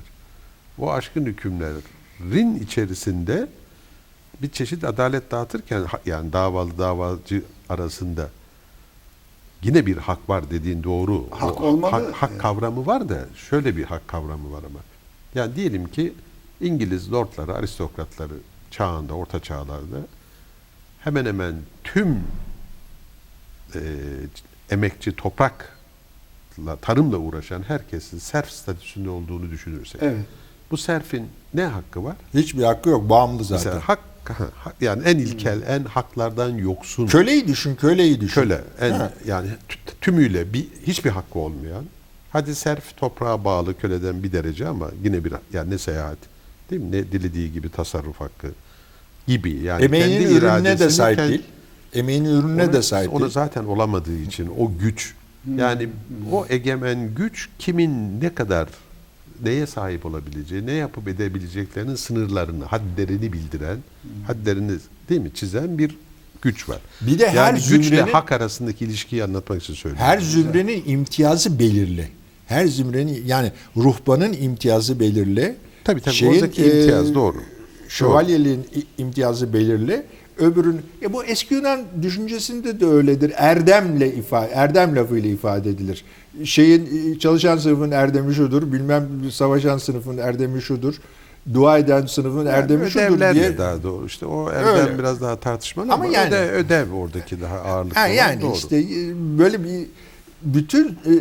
O 0.79 0.93
aşkın 0.93 1.27
hükümlerin 1.27 2.59
içerisinde 2.63 3.47
bir 4.43 4.51
çeşit 4.51 4.85
adalet 4.85 5.31
dağıtırken 5.31 5.83
yani 6.07 6.33
davalı 6.33 6.79
davacı 6.79 7.43
arasında 7.69 8.29
yine 9.67 9.87
bir 9.87 9.97
hak 9.97 10.29
var 10.29 10.51
dediğin 10.51 10.83
doğru. 10.83 11.25
Hak 11.31 11.61
O 11.61 11.65
olmalı. 11.65 11.91
Hak, 11.91 12.15
hak 12.15 12.31
Yani. 12.31 12.41
kavramı 12.41 12.87
var 12.87 13.09
da 13.09 13.27
şöyle 13.51 13.77
bir 13.77 13.85
hak 13.85 14.09
kavramı 14.09 14.53
var 14.53 14.59
ama. 14.59 14.79
Yani 15.35 15.57
diyelim 15.57 15.89
ki 15.89 16.13
İngiliz 16.61 17.13
lordları, 17.13 17.55
aristokratları 17.55 18.33
çağında, 18.71 19.15
orta 19.15 19.41
çağlarda 19.41 19.97
hemen 21.01 21.27
hemen 21.27 21.55
tüm 21.85 22.21
e, 23.75 23.81
emekçi 24.71 25.17
toprakla 25.17 26.77
tarımla 26.83 27.17
uğraşan 27.17 27.63
herkesin 27.63 28.19
serf 28.19 28.51
statüsünde 28.51 29.11
olduğunu 29.11 29.51
düşünürsek. 29.51 30.03
Evet. 30.03 30.25
Bu 30.71 30.77
serfin 30.77 31.29
ne 31.55 31.65
hakkı 31.65 32.05
var? 32.05 32.17
hiçbir 32.35 32.63
hakkı 32.63 32.89
yok. 32.89 33.11
Bağımlı 33.11 33.45
zaten. 33.45 33.67
Mesela 33.67 33.89
hak, 33.89 33.99
hak- 33.99 34.16
yani 34.81 35.03
en 35.05 35.19
ilkel, 35.19 35.63
en 35.69 35.85
haklardan 35.85 36.51
yoksun 36.51 37.07
Köleyi 37.07 37.49
düşün, 37.49 37.75
köleyi 37.75 38.21
düşün. 38.21 38.41
köle, 38.43 38.61
en 38.81 38.91
Ha. 38.91 39.13
yani 39.27 39.49
tü- 39.69 39.93
tümüyle 40.01 40.53
bir 40.53 40.67
hiçbir 40.87 41.11
hakkı 41.11 41.39
olmayan. 41.39 41.85
Hadi 42.31 42.55
serf 42.55 42.97
toprağa 42.97 43.45
bağlı 43.45 43.79
köleden 43.79 44.23
bir 44.23 44.33
derece 44.33 44.69
ama 44.69 44.91
yine 45.05 45.25
bir 45.25 45.33
yani 45.53 45.71
ne 45.71 45.79
seyahat, 45.79 46.19
değil 46.71 46.83
mi? 46.83 46.93
Ne 46.93 47.13
dilediği 47.13 47.53
gibi 47.53 47.69
tasarruf 47.69 48.21
hakkı 48.21 48.47
gibi 49.27 49.51
yani 49.53 49.85
Emeğinin 49.85 50.21
kendi 50.21 50.35
ürününe 50.35 50.79
de 50.79 50.91
sahip 50.91 51.19
kend- 51.19 51.29
değil. 51.29 51.43
Emeğinin 51.95 52.29
ürününe 52.41 52.65
Ona- 52.65 52.73
de 52.73 52.83
sahip 52.83 53.13
Ona 53.15 53.21
değil. 53.21 53.33
zaten 53.33 53.65
olamadığı 53.65 54.19
için 54.19 54.51
o 54.59 54.73
güç 54.81 55.15
Hmm. 55.45 55.59
yani 55.59 55.89
o 56.33 56.47
egemen 56.49 57.15
güç 57.15 57.49
kimin 57.59 58.21
ne 58.21 58.35
kadar 58.35 58.69
neye 59.45 59.67
sahip 59.67 60.07
olabileceği, 60.07 60.67
ne 60.67 60.73
yapıp 60.73 61.09
edebileceklerinin 61.09 61.95
sınırlarını, 61.95 62.65
hadlerini 62.65 63.33
bildiren, 63.33 63.79
hadlerini 64.27 64.73
değil 65.09 65.21
mi 65.21 65.31
çizen 65.35 65.79
bir 65.79 65.97
güç 66.43 66.69
var. 66.69 66.79
Bir 67.01 67.19
de 67.19 67.29
her 67.29 67.35
yani 67.35 67.59
güçle 67.59 67.97
zümrenin- 67.97 68.13
hak 68.13 68.33
arasındaki 68.33 68.85
ilişkiyi 68.85 69.25
anlatmak 69.25 69.63
için 69.63 69.75
söylüyorum. 69.75 70.07
Her 70.07 70.19
zümrenin 70.21 70.83
imtiyazı 70.87 71.59
belirli. 71.59 72.09
Her 72.47 72.67
zümrenin 72.67 73.23
yani 73.27 73.53
ruhbanın 73.77 74.33
imtiyazı 74.33 75.01
belirli. 75.01 75.57
Tabii, 75.85 76.01
tabii, 76.01 76.27
oradaki 76.29 76.65
imtiyaz, 76.65 77.15
doğru. 77.15 77.37
Şövalyeliğin 77.89 78.67
imtiyazı 78.99 79.53
belirli. 79.53 80.03
Öbürün 80.39 80.81
e 81.03 81.13
bu 81.13 81.25
eski 81.25 81.55
Yunan 81.55 81.81
düşüncesinde 82.03 82.81
de 82.81 82.87
öyledir. 82.87 83.33
Erdemle 83.37 84.15
ifade 84.15 84.53
erdem 84.53 84.97
lafıyla 84.97 85.31
ifade 85.31 85.71
edilir. 85.71 86.05
Şeyin 86.45 87.13
e, 87.15 87.19
çalışan 87.19 87.59
sınıfın 87.59 87.91
erdemi 87.91 88.35
şudur, 88.35 88.73
bilmem 88.73 89.09
savaşan 89.33 89.79
sınıfın 89.79 90.19
erdemi 90.19 90.63
şudur. 90.63 90.95
Dua 91.55 91.79
eden 91.79 92.07
sınıfın 92.07 92.47
erdemi 92.47 92.91
şudur 92.91 93.35
diye. 93.35 93.59
daha 93.59 93.83
doğru. 93.83 94.07
İşte 94.07 94.27
o 94.27 94.51
erdem 94.51 94.87
Öyle. 94.87 94.99
biraz 94.99 95.21
daha 95.21 95.37
tartışmalı 95.37 95.93
Ama 95.93 96.05
ama, 96.05 96.15
yani- 96.15 96.29
öde- 96.35 96.51
ödev 96.51 96.93
oradaki 96.93 97.41
daha 97.41 97.57
ağırlıklı 97.61 98.01
yani 98.01 98.43
doğru. 98.43 98.53
işte 98.55 98.77
e, 98.79 99.15
böyle 99.39 99.65
bir 99.65 99.87
bütün 100.43 100.87
e, 100.89 101.13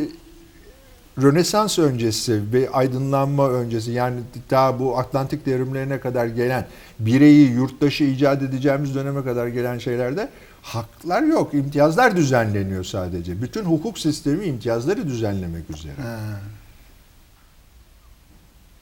Rönesans 1.21 1.79
öncesi 1.79 2.41
ve 2.53 2.69
aydınlanma 2.69 3.49
öncesi 3.49 3.91
yani 3.91 4.19
daha 4.51 4.79
bu 4.79 4.97
Atlantik 4.97 5.45
devrimlerine 5.45 5.99
kadar 5.99 6.25
gelen 6.25 6.65
bireyi, 6.99 7.51
yurttaşı 7.51 8.03
icat 8.03 8.41
edeceğimiz 8.41 8.95
döneme 8.95 9.23
kadar 9.23 9.47
gelen 9.47 9.77
şeylerde 9.77 10.29
haklar 10.61 11.21
yok. 11.21 11.53
imtiyazlar 11.53 12.15
düzenleniyor 12.15 12.83
sadece. 12.83 13.41
Bütün 13.41 13.63
hukuk 13.63 13.99
sistemi 13.99 14.45
imtiyazları 14.45 15.07
düzenlemek 15.07 15.69
üzere. 15.69 15.93
Ha. 16.01 16.19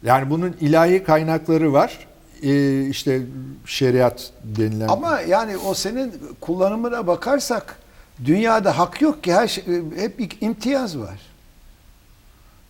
Yani 0.03 0.29
bunun 0.29 0.55
ilahi 0.61 1.03
kaynakları 1.03 1.73
var. 1.73 2.07
E, 2.43 2.81
işte 2.87 3.21
şeriat 3.65 4.31
denilen. 4.43 4.87
Ama 4.87 5.21
yani 5.21 5.57
o 5.57 5.73
senin 5.73 6.13
kullanımına 6.41 7.07
bakarsak 7.07 7.79
dünyada 8.25 8.77
hak 8.77 9.01
yok 9.01 9.23
ki 9.23 9.33
her 9.33 9.47
şey, 9.47 9.63
hep 9.95 10.43
imtiyaz 10.43 10.97
var. 10.97 11.32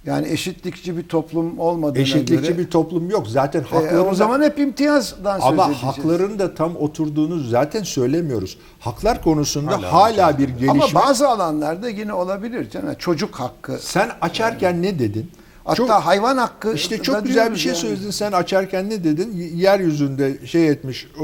Yani 0.05 0.27
eşitlikçi 0.27 0.97
bir 0.97 1.03
toplum 1.03 1.59
olmadığına 1.59 2.01
eşitlikçi 2.01 2.35
göre 2.47 2.57
bir 2.57 2.69
toplum 2.69 3.09
yok. 3.09 3.27
Zaten 3.27 3.59
e, 3.59 3.63
hakların 3.63 4.07
o 4.11 4.15
zaman 4.15 4.41
hep 4.41 4.59
imtiyazdan 4.59 5.39
söz 5.39 5.45
Ama 5.49 5.65
edeceğiz. 5.65 5.83
hakların 5.83 6.39
da 6.39 6.55
tam 6.55 6.75
oturduğunu 6.75 7.39
zaten 7.39 7.83
söylemiyoruz. 7.83 8.57
Haklar 8.79 9.23
konusunda 9.23 9.71
hala, 9.71 9.93
Hala 9.93 10.37
bir 10.37 10.49
gelişme. 10.49 10.69
Ama 10.71 10.83
bazı 10.93 11.27
alanlarda 11.29 11.89
yine 11.89 12.13
olabilir 12.13 12.69
canım. 12.69 12.95
Çocuk 12.99 13.35
hakkı. 13.35 13.77
Sen 13.81 14.09
açarken 14.21 14.81
ne 14.81 14.99
dedin? 14.99 15.31
Hatta 15.63 15.75
Çok- 15.75 15.89
hayvan 15.89 16.37
hakkı. 16.37 16.73
işte 16.73 17.01
çok 17.01 17.25
güzel 17.25 17.51
bir 17.51 17.57
şey 17.57 17.69
yani. 17.71 17.79
söyledin. 17.81 18.11
Sen 18.11 18.31
açarken 18.31 18.89
ne 18.89 19.03
dedin? 19.03 19.51
Yeryüzünde 19.55 20.47
şey 20.47 20.69
etmiş, 20.69 21.07
e, 21.19 21.23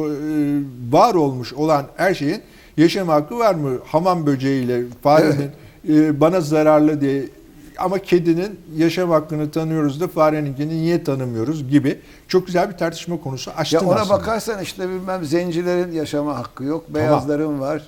var 0.92 1.14
olmuş 1.14 1.54
olan 1.54 1.86
her 1.96 2.14
şeyin 2.14 2.42
yaşam 2.78 3.08
hakkı 3.08 3.38
var 3.40 3.56
mı? 3.56 3.78
Hamam 3.86 4.26
böceğiyle 4.26 4.82
farenin 5.04 5.52
e, 5.90 6.22
bana 6.22 6.42
zararlı 6.42 7.02
diye 7.02 7.24
ama 7.80 8.00
kedinin 8.00 8.60
yaşam 8.78 9.10
hakkını 9.10 9.52
tanıyoruz 9.52 10.02
da 10.02 10.08
fareninkini 10.08 10.70
niye 10.82 11.04
tanımıyoruz 11.04 11.70
gibi 11.70 12.00
çok 12.28 12.46
güzel 12.48 12.70
bir 12.72 12.78
tartışma 12.78 13.22
konusu 13.22 13.52
açtın 13.58 13.78
Ya 13.78 13.84
ona 13.88 13.96
aslında. 14.00 14.20
bakarsan 14.20 14.62
işte 14.64 14.90
bilmem 14.90 15.26
zencilerin 15.26 15.92
yaşama 15.92 16.38
hakkı 16.38 16.64
yok, 16.64 16.94
beyazların 16.94 17.60
var. 17.60 17.82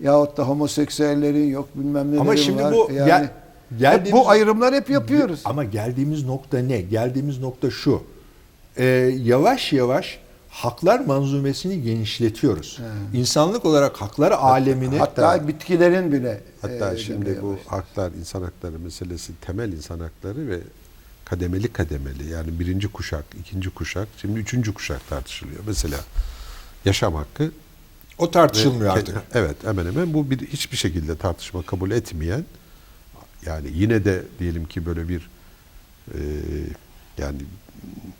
yahut 0.00 0.36
da 0.36 0.42
homoseksüellerin 0.48 1.48
yok 1.50 1.68
bilmem 1.74 2.06
nelerin 2.08 2.20
Ama 2.20 2.36
şimdi 2.36 2.62
var. 2.62 2.72
bu 2.74 2.88
yani 2.92 3.28
gel- 3.78 3.92
hep 4.04 4.12
bu 4.12 4.28
ayrımlar 4.30 4.74
hep 4.74 4.90
yapıyoruz. 4.90 5.40
Ama 5.44 5.64
geldiğimiz 5.64 6.24
nokta 6.26 6.58
ne? 6.58 6.80
Geldiğimiz 6.80 7.40
nokta 7.40 7.70
şu. 7.70 8.02
Ee, 8.76 8.84
yavaş 9.22 9.72
yavaş 9.72 10.18
haklar 10.50 11.00
manzumesini 11.00 11.82
genişletiyoruz. 11.82 12.78
İnsanlık 13.14 13.64
olarak 13.64 14.00
haklar 14.00 14.30
alemini 14.32 14.98
Hatta 14.98 15.48
bitkilerin 15.48 16.12
bile 16.12 16.40
Hatta 16.62 16.94
e, 16.94 16.98
şimdi 16.98 17.42
bu 17.42 17.52
başladı. 17.52 17.66
haklar, 17.66 18.12
insan 18.12 18.42
hakları 18.42 18.78
meselesi 18.78 19.32
temel 19.40 19.72
insan 19.72 20.00
hakları 20.00 20.48
ve 20.48 20.60
kademeli 21.24 21.72
kademeli 21.72 22.28
yani 22.30 22.60
birinci 22.60 22.88
kuşak, 22.88 23.24
ikinci 23.40 23.70
kuşak, 23.70 24.08
şimdi 24.20 24.40
üçüncü 24.40 24.74
kuşak 24.74 25.08
tartışılıyor. 25.08 25.60
Mesela 25.66 25.98
yaşam 26.84 27.14
hakkı 27.14 27.52
o 28.18 28.30
tartışılmıyor 28.30 28.94
ve- 28.94 28.98
artık. 28.98 29.16
Evet 29.34 29.56
hemen 29.64 29.86
hemen 29.86 30.14
bu 30.14 30.30
bir 30.30 30.46
hiçbir 30.46 30.76
şekilde 30.76 31.16
tartışma 31.16 31.62
kabul 31.62 31.90
etmeyen 31.90 32.44
yani 33.46 33.68
yine 33.74 34.04
de 34.04 34.22
diyelim 34.38 34.66
ki 34.66 34.86
böyle 34.86 35.08
bir 35.08 35.30
e, 36.14 36.18
yani 37.18 37.38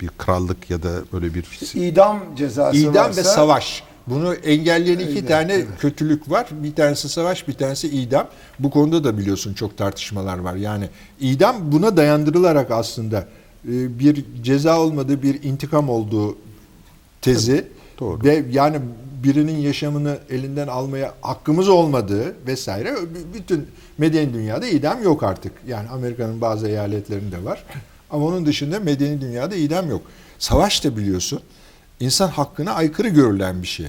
bir 0.00 0.08
krallık 0.18 0.70
ya 0.70 0.82
da 0.82 0.90
böyle 1.12 1.34
bir 1.34 1.44
idam 1.74 2.20
cezası 2.36 2.76
İdam 2.76 2.94
varsa 2.94 3.20
ve 3.20 3.24
savaş. 3.24 3.82
Bunu 4.06 4.34
engelleyen 4.34 4.98
iki 4.98 5.18
Evet, 5.18 5.28
tane 5.28 5.52
evet. 5.52 5.66
kötülük 5.78 6.30
var. 6.30 6.48
Bir 6.50 6.74
tanesi 6.74 7.08
savaş, 7.08 7.48
bir 7.48 7.52
tanesi 7.52 7.88
idam. 7.88 8.26
Bu 8.58 8.70
konuda 8.70 9.04
da 9.04 9.18
biliyorsun 9.18 9.54
çok 9.54 9.76
tartışmalar 9.76 10.38
var. 10.38 10.54
Yani 10.54 10.88
idam 11.20 11.72
buna 11.72 11.96
dayandırılarak 11.96 12.70
aslında 12.70 13.18
e, 13.68 13.98
bir 13.98 14.24
ceza 14.42 14.80
olmadığı, 14.80 15.22
bir 15.22 15.42
intikam 15.42 15.88
olduğu 15.88 16.38
tezi 17.22 17.68
doğru. 18.00 18.24
ve 18.24 18.44
yani 18.50 18.80
birinin 19.24 19.58
yaşamını 19.58 20.18
elinden 20.30 20.68
almaya 20.68 21.14
hakkımız 21.20 21.68
olmadığı 21.68 22.46
vesaire 22.46 22.94
bütün 23.34 23.66
medeni 23.98 24.34
dünyada 24.34 24.66
idam 24.66 25.02
yok 25.02 25.22
artık. 25.22 25.52
Yani 25.68 25.88
Amerika'nın 25.88 26.40
bazı 26.40 26.68
eyaletlerinde 26.68 27.44
var. 27.44 27.64
Ama 28.12 28.26
onun 28.26 28.46
dışında 28.46 28.80
medeni 28.80 29.20
dünyada 29.20 29.54
idam 29.54 29.90
yok. 29.90 30.02
Savaş 30.38 30.84
da 30.84 30.96
biliyorsun 30.96 31.40
insan 32.00 32.28
hakkına 32.28 32.72
aykırı 32.72 33.08
görülen 33.08 33.62
bir 33.62 33.66
şey. 33.66 33.86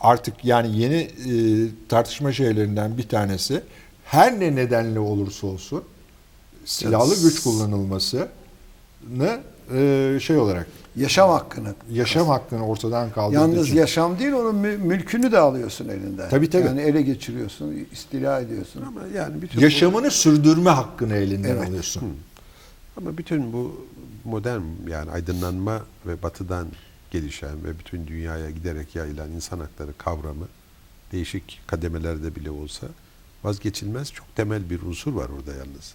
Artık 0.00 0.44
yani 0.44 0.78
yeni 0.78 0.94
e, 0.96 1.32
tartışma 1.88 2.32
şeylerinden 2.32 2.98
bir 2.98 3.08
tanesi 3.08 3.62
her 4.04 4.40
ne 4.40 4.54
nedenle 4.56 4.98
olursa 4.98 5.46
olsun 5.46 5.84
silahlı 6.64 7.22
güç 7.22 7.42
kullanılmasını 7.42 8.28
e, 9.74 10.18
şey 10.22 10.36
olarak 10.36 10.66
yaşam 10.96 11.30
hakkını. 11.30 11.74
yaşam 11.92 12.28
hakkını 12.28 12.66
ortadan 12.66 13.10
kaldırdığı 13.10 13.40
Yalnız 13.40 13.66
için. 13.66 13.76
yaşam 13.76 14.18
değil 14.18 14.32
onun 14.32 14.54
mü- 14.54 14.76
mülkünü 14.76 15.32
de 15.32 15.38
alıyorsun 15.38 15.88
elinden. 15.88 16.30
Tabii, 16.30 16.50
tabii. 16.50 16.66
Yani 16.66 16.80
ele 16.80 17.02
geçiriyorsun, 17.02 17.86
istila 17.92 18.40
ediyorsun. 18.40 18.82
ama 18.88 19.00
yani 19.16 19.42
bütün 19.42 19.60
bu- 19.60 19.64
yaşamını 19.64 20.10
sürdürme 20.10 20.70
hakkını 20.70 21.16
elinden 21.16 21.56
Evet. 21.56 21.68
alıyorsun. 21.68 22.02
Ama 22.98 23.18
bütün 23.18 23.52
bu 23.52 23.86
modern 24.24 24.62
yani 24.88 25.10
aydınlanma 25.10 25.82
ve 26.06 26.22
batıdan 26.22 26.68
gelişen 27.10 27.64
ve 27.64 27.78
bütün 27.78 28.06
dünyaya 28.06 28.50
giderek 28.50 28.96
yayılan 28.96 29.30
insan 29.30 29.60
hakları 29.60 29.98
kavramı 29.98 30.48
değişik 31.12 31.60
kademelerde 31.66 32.36
bile 32.36 32.50
olsa 32.50 32.86
vazgeçilmez 33.44 34.12
çok 34.12 34.36
temel 34.36 34.70
bir 34.70 34.82
unsur 34.82 35.12
var 35.12 35.28
orada 35.28 35.52
yalnız. 35.52 35.94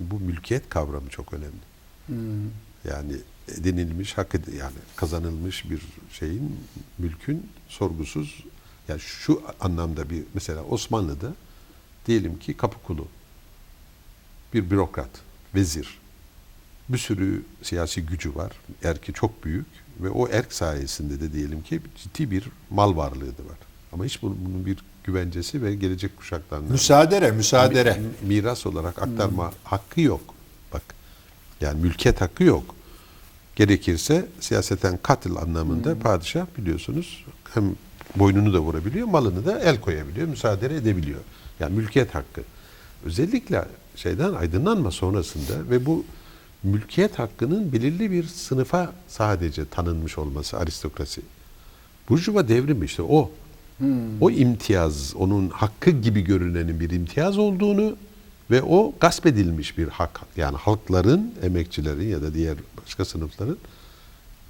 Bu 0.00 0.20
mülkiyet 0.20 0.68
kavramı 0.68 1.08
çok 1.10 1.32
önemli. 1.32 1.66
Hmm. 2.06 2.50
Yani 2.84 3.12
edinilmiş, 3.48 4.18
hak 4.18 4.34
ed- 4.34 4.56
yani 4.56 4.76
kazanılmış 4.96 5.70
bir 5.70 5.82
şeyin, 6.12 6.56
mülkün 6.98 7.50
sorgusuz 7.68 8.44
yani 8.88 9.00
şu 9.00 9.42
anlamda 9.60 10.10
bir 10.10 10.24
mesela 10.34 10.64
Osmanlı'da 10.64 11.34
diyelim 12.06 12.38
ki 12.38 12.56
kapı 12.56 12.82
kulu 12.82 13.08
bir 14.54 14.70
bürokrat, 14.70 15.10
vezir. 15.56 15.98
Bir 16.88 16.98
sürü 16.98 17.42
siyasi 17.62 18.02
gücü 18.06 18.34
var. 18.34 18.52
Erki 18.84 19.12
çok 19.12 19.44
büyük 19.44 19.66
ve 20.00 20.10
o 20.10 20.28
erk 20.28 20.52
sayesinde 20.52 21.20
de 21.20 21.32
diyelim 21.32 21.62
ki 21.62 21.80
ciddi 22.02 22.30
bir 22.30 22.44
mal 22.70 22.96
varlığı 22.96 23.20
da 23.38 23.42
var. 23.50 23.58
Ama 23.92 24.04
hiç 24.04 24.22
bunun, 24.22 24.38
bunun 24.44 24.66
bir 24.66 24.78
güvencesi 25.04 25.62
ve 25.62 25.74
gelecek 25.74 26.16
kuşaklarına 26.16 26.68
Müsaadere, 26.72 27.30
müsaadere. 27.30 27.94
mi- 27.94 28.06
miras 28.34 28.66
olarak 28.66 29.02
aktarma 29.02 29.52
hakkı 29.64 30.00
yok. 30.00 30.20
Bak 30.72 30.82
yani 31.60 31.80
mülkiyet 31.82 32.20
hakkı 32.20 32.44
yok. 32.44 32.74
Gerekirse 33.56 34.26
siyaseten 34.40 34.98
katil 35.02 35.36
anlamında 35.36 35.98
padişah 35.98 36.46
biliyorsunuz 36.58 37.24
hem 37.54 37.74
boynunu 38.16 38.52
da 38.54 38.58
vurabiliyor, 38.60 39.06
malını 39.06 39.46
da 39.46 39.60
el 39.60 39.80
koyabiliyor, 39.80 40.28
müsaade 40.28 40.66
edebiliyor. 40.76 41.20
Yani 41.60 41.74
mülkiyet 41.76 42.14
hakkı. 42.14 42.42
Özellikle 43.04 43.64
şeyden 43.96 44.34
aydınlanma 44.34 44.90
sonrasında 44.90 45.70
ve 45.70 45.86
bu 45.86 46.04
mülkiyet 46.62 47.18
hakkının 47.18 47.72
belirli 47.72 48.10
bir 48.10 48.24
sınıfa 48.24 48.92
sadece 49.08 49.64
tanınmış 49.64 50.18
olması 50.18 50.58
aristokrasi. 50.58 51.22
Burjuva 52.08 52.48
devrimi 52.48 52.84
işte 52.84 53.02
o. 53.02 53.30
O 54.20 54.30
imtiyaz, 54.30 55.14
onun 55.16 55.48
hakkı 55.48 55.90
gibi 55.90 56.20
görünenin 56.20 56.80
bir 56.80 56.90
imtiyaz 56.90 57.38
olduğunu 57.38 57.96
ve 58.50 58.62
o 58.62 58.94
gasp 59.00 59.26
edilmiş 59.26 59.78
bir 59.78 59.88
hak. 59.88 60.20
Yani 60.36 60.56
halkların, 60.56 61.34
emekçilerin 61.42 62.08
ya 62.08 62.22
da 62.22 62.34
diğer 62.34 62.56
başka 62.82 63.04
sınıfların 63.04 63.58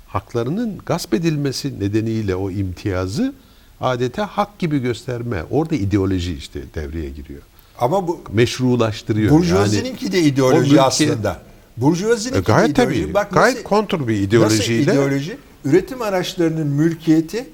haklarının 0.07 0.79
gasp 0.87 1.15
edilmesi 1.15 1.81
nedeniyle 1.81 2.37
o 2.37 2.51
imtiyazı 2.51 3.35
adeta 3.81 4.27
hak 4.27 4.59
gibi 4.59 4.79
gösterme. 4.79 5.45
Orada 5.51 5.75
ideoloji 5.75 6.35
işte 6.35 6.63
devreye 6.75 7.11
giriyor. 7.11 7.43
Ama 7.79 8.09
bu 8.09 8.21
Meşrulaştırıyor. 8.33 9.31
Burjuvazininki 9.33 10.13
de 10.13 10.21
ideoloji 10.23 10.71
mülkiyet- 10.71 10.81
aslında. 10.87 11.41
Burjuvazininki 11.77 12.39
E, 12.39 12.43
gayet 12.55 12.69
de 12.77 12.83
ideoloji. 12.83 13.03
tabii. 13.03 13.15
Bak 13.15 13.31
gayet 13.33 13.55
nasıl- 13.57 13.69
kontur 13.69 14.09
bir 14.09 14.13
Nasıl 14.15 14.25
ideolojiyle. 14.27 14.93
ideoloji? 14.93 15.37
Üretim 15.65 16.03
araçlarının 16.03 16.67
mülkiyeti 16.67 17.49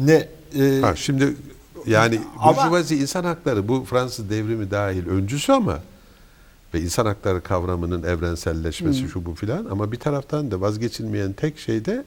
ne? 0.00 0.28
e, 0.58 0.80
Ha, 0.80 0.96
şimdi 0.96 1.36
yani 1.86 2.20
Ama- 2.38 2.56
burjuvazi 2.56 2.96
insan 2.96 3.24
hakları 3.24 3.68
bu 3.68 3.84
Fransız 3.84 4.30
devrimi 4.30 4.70
dahil 4.70 5.06
öncüsü 5.06 5.52
ama 5.52 5.78
ve 6.74 6.80
insan 6.80 7.06
hakları 7.06 7.40
kavramının 7.40 8.02
evrenselleşmesi 8.02 9.08
şu 9.08 9.24
bu 9.26 9.34
filan 9.34 9.66
ama 9.70 9.92
bir 9.92 9.96
taraftan 9.98 10.50
da 10.50 10.60
vazgeçilmeyen 10.60 11.32
tek 11.32 11.58
şey 11.58 11.84
de 11.84 12.04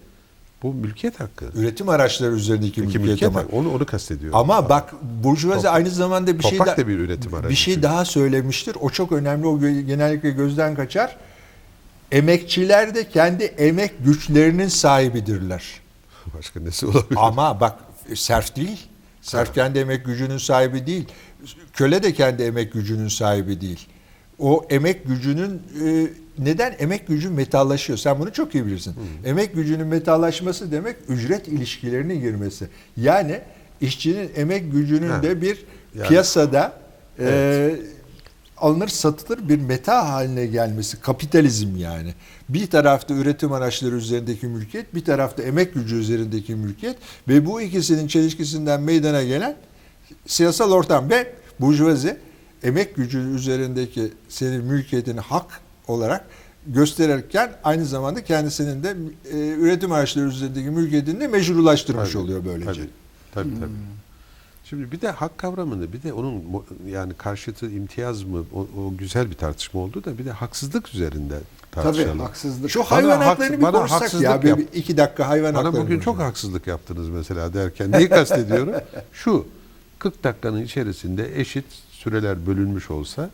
bu 0.63 0.73
mülkiyet 0.73 1.19
hakkı. 1.19 1.45
üretim 1.55 1.89
araçları 1.89 2.31
üzerindeki 2.31 2.71
Peki 2.71 2.81
mülkiyet, 2.99 3.07
mülkiyet 3.11 3.35
hakkı 3.35 3.55
onu 3.55 3.73
onu 3.73 3.85
kastediyorum. 3.85 4.39
Ama 4.39 4.69
bak 4.69 4.93
burjuvazi 5.23 5.61
Top- 5.63 5.73
aynı 5.73 5.89
zamanda 5.89 6.39
bir 6.39 6.43
şey 6.43 6.59
da- 6.59 6.77
da 6.77 6.87
bir 6.87 6.99
üretim 6.99 7.33
aracı 7.33 7.49
Bir 7.49 7.55
şey 7.55 7.73
çünkü. 7.73 7.83
daha 7.87 8.05
söylemiştir. 8.05 8.77
O 8.81 8.89
çok 8.89 9.11
önemli. 9.11 9.47
O 9.47 9.59
genellikle 9.59 10.29
gözden 10.31 10.75
kaçar. 10.75 11.17
Emekçiler 12.11 12.95
de 12.95 13.09
kendi 13.09 13.43
emek 13.43 13.91
güçlerinin 14.05 14.67
sahibidirler. 14.67 15.63
başka 16.37 16.59
nesi 16.59 16.85
olabilir? 16.85 17.17
Ama 17.21 17.59
bak 17.59 17.75
serf 18.15 18.55
değil. 18.55 18.87
Serf 19.21 19.53
kendi 19.53 19.79
emek 19.79 20.05
gücünün 20.05 20.37
sahibi 20.37 20.87
değil. 20.87 21.07
Köle 21.73 22.03
de 22.03 22.13
kendi 22.13 22.43
emek 22.43 22.73
gücünün 22.73 23.07
sahibi 23.07 23.61
değil. 23.61 23.87
O 24.39 24.65
emek 24.69 25.07
gücünün 25.07 25.61
e, 25.85 26.07
neden 26.39 26.75
emek 26.79 27.07
gücü 27.07 27.29
metallaşıyor? 27.29 27.99
Sen 27.99 28.19
bunu 28.19 28.33
çok 28.33 28.55
iyi 28.55 28.65
bilirsin. 28.65 28.93
Emek 29.25 29.53
gücünün 29.55 29.87
metallaşması 29.87 30.71
demek 30.71 30.95
ücret 31.07 31.47
ilişkilerine 31.47 32.15
girmesi. 32.15 32.67
Yani 32.97 33.41
işçinin 33.81 34.29
emek 34.35 34.71
gücünün 34.71 35.09
Ha. 35.09 35.23
de 35.23 35.41
bir 35.41 35.65
Yani- 35.97 36.07
piyasada 36.07 36.73
e, 37.19 37.23
Evet. 37.25 37.79
alınır 38.57 38.87
satılır 38.87 39.49
bir 39.49 39.59
meta 39.59 40.09
haline 40.09 40.45
gelmesi 40.45 41.01
kapitalizm 41.01 41.77
yani. 41.77 42.13
Bir 42.49 42.67
tarafta 42.69 43.13
üretim 43.13 43.51
araçları 43.51 43.95
üzerindeki 43.95 44.47
mülkiyet, 44.47 44.95
bir 44.95 45.05
tarafta 45.05 45.43
emek 45.43 45.73
gücü 45.73 45.95
üzerindeki 45.95 46.55
mülkiyet 46.55 46.97
ve 47.27 47.45
bu 47.45 47.61
ikisinin 47.61 48.07
çelişkisinden 48.07 48.81
meydana 48.81 49.23
gelen 49.23 49.55
siyasal 50.27 50.71
ortam 50.71 51.09
ve 51.09 51.33
burjuvazi 51.59 52.17
emek 52.65 52.95
gücü 52.95 53.19
üzerindeki 53.19 54.13
senin 54.29 54.63
mülkiyetini 54.63 55.19
hak 55.19 55.61
olarak 55.87 56.25
gösterirken 56.67 57.51
aynı 57.63 57.85
zamanda 57.85 58.23
kendisinin 58.23 58.83
de 58.83 58.95
e, 59.31 59.37
üretim 59.37 59.91
araçları 59.91 60.25
üzerindeki 60.25 60.69
mülkiyetini 60.69 61.19
de 61.19 61.27
meşrulaştırmış 61.27 62.11
Tabii, 62.11 62.21
oluyor 62.23 62.45
böylece. 62.45 62.65
Tabii, 62.71 62.89
tabii, 63.33 63.59
tabii. 63.59 63.71
Şimdi 64.69 64.91
bir 64.91 65.01
de 65.01 65.11
hak 65.11 65.37
kavramını 65.37 65.93
bir 65.93 66.03
de 66.03 66.13
onun 66.13 66.43
yani 66.89 67.13
karşıtı 67.13 67.71
imtiyaz 67.71 68.23
mı 68.23 68.43
o, 68.53 68.59
o 68.59 68.97
güzel 68.97 69.29
bir 69.29 69.35
tartışma 69.35 69.81
oldu 69.81 70.03
da 70.03 70.17
bir 70.17 70.25
de 70.25 70.31
haksızlık 70.31 70.93
üzerinde 70.95 71.35
Tabii 71.71 71.83
tartışalım. 71.83 72.19
haksızlık. 72.19 72.71
Şu 72.71 72.79
Bana 72.79 72.91
hayvan 72.91 73.19
haks- 73.19 73.23
haklarını 73.25 73.57
bir 73.57 73.61
bana 73.61 73.71
konuşsak 73.77 74.01
haksızlık 74.01 74.23
ya. 74.25 74.41
Bir, 74.43 74.47
yap. 74.47 74.57
bir 74.59 74.67
iki 74.79 74.97
dakika 74.97 75.27
hayvan 75.29 75.55
Bana 75.55 75.67
hakları. 75.67 75.83
bugün 75.83 75.99
çok 75.99 76.19
haksızlık 76.19 76.67
yaptınız 76.67 77.09
mesela 77.09 77.53
derken 77.53 77.91
neyi 77.91 78.09
kastediyorum? 78.09 78.73
Şu 79.13 79.45
40 79.99 80.23
dakikanın 80.23 80.63
içerisinde 80.63 81.39
eşit 81.39 81.65
süreler 82.05 82.47
bölünmüş 82.47 82.91
olsa 82.91 83.29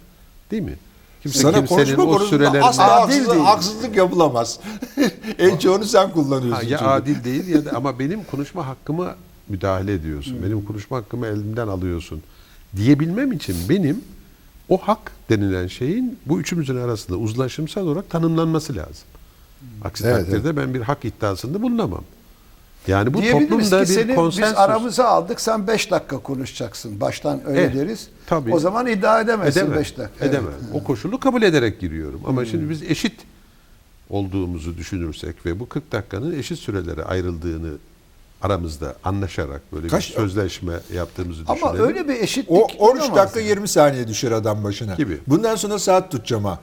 değil 0.52 0.64
mi? 0.64 0.76
Kimse 1.22 1.40
Sana 1.40 1.66
konuşma 1.66 2.04
o 2.04 2.20
sürelerine 2.20 2.64
asla 2.64 2.84
Adil 2.84 3.02
haksızlık, 3.02 3.32
değil. 3.32 3.44
haksızlık 3.46 3.96
yapılamaz. 3.96 4.60
en 5.40 5.58
çoğunu 5.58 5.86
sen 5.86 6.12
kullanıyorsun. 6.12 6.66
Ha, 6.66 6.72
ya 6.72 6.78
çünkü. 6.78 6.92
adil 6.92 7.24
değil 7.24 7.48
ya 7.48 7.66
da 7.66 7.72
ama 7.72 8.00
benim 8.00 8.24
konuşma 8.24 8.68
hakkımı 8.68 9.16
müdahale 9.50 9.94
ediyorsun. 9.94 10.38
Benim 10.46 10.66
konuşma 10.66 10.98
hakkımı 10.98 11.28
elimden 11.28 11.68
alıyorsun 11.68 12.22
diyebilmem 12.76 13.32
için 13.32 13.56
benim 13.70 14.02
o 14.70 14.78
hak 14.78 15.12
denilen 15.30 15.68
şeyin 15.68 16.20
bu 16.26 16.40
üçümüzün 16.40 16.78
arasında 16.78 17.18
uzlaşımsal 17.18 17.88
olarak 17.88 18.10
tanımlanması 18.10 18.76
lazım. 18.76 19.08
Aksi 19.84 20.06
Evet, 20.08 20.16
takdirde 20.26 20.58
ben 20.58 20.74
bir 20.74 20.82
hak 20.82 21.06
iddiasında 21.06 21.62
bulunamam. 21.62 22.04
Yani 22.88 23.14
bu 23.14 23.22
Diyebiliriz 23.22 23.50
toplumda 23.50 23.84
ki 23.84 23.90
bir 23.90 23.96
seni 23.96 24.08
biz 24.08 24.16
konsensus 24.16 24.58
aramıza 24.58 25.06
aldık 25.06 25.42
sen 25.42 25.68
5 25.68 25.92
dakika 25.92 26.18
konuşacaksın. 26.18 27.02
Baştan 27.02 27.42
öyle 27.48 27.64
Eh, 27.64 27.74
deriz. 27.76 28.08
tabii. 28.28 28.54
O 28.54 28.60
zaman 28.60 28.88
iddia 28.88 29.22
edemezsin 29.22 29.60
edemem. 29.60 29.80
5 29.80 29.98
dakika. 29.98 30.26
Edemem. 30.26 30.52
Evet. 30.62 30.82
O 30.82 30.84
koşulu 30.84 31.20
kabul 31.20 31.42
ederek 31.42 31.80
giriyorum. 31.80 32.22
Ama 32.26 32.46
şimdi 32.46 32.70
biz 32.70 32.84
eşit 32.84 33.14
olduğumuzu 34.10 34.78
düşünürsek 34.78 35.46
ve 35.46 35.60
bu 35.60 35.70
40 35.70 35.92
dakikanın 35.92 36.40
eşit 36.40 36.60
sürelere 36.60 37.04
ayrıldığını 37.04 37.72
aramızda 38.42 38.96
anlaşarak 39.04 39.62
böyle 39.74 39.88
Kaç- 39.88 40.10
bir 40.10 40.16
sözleşme 40.16 40.74
yaptığımızı 40.94 41.42
Ama 41.48 41.56
düşünelim. 41.56 41.84
öyle 41.86 42.08
bir 42.08 42.16
eşitlik 42.16 42.52
O 42.52 42.62
13 42.64 43.02
olamaz 43.04 43.16
dakika 43.16 43.40
yani. 43.40 43.50
20 43.50 43.68
saniye 43.68 44.08
düşer 44.08 44.32
adam 44.32 44.64
başına. 44.64 44.96
Gibi. 44.96 45.18
Bundan 45.28 45.56
sonra 45.56 45.80
saat 45.80 46.12
tutacağım 46.12 46.46
ha. 46.46 46.60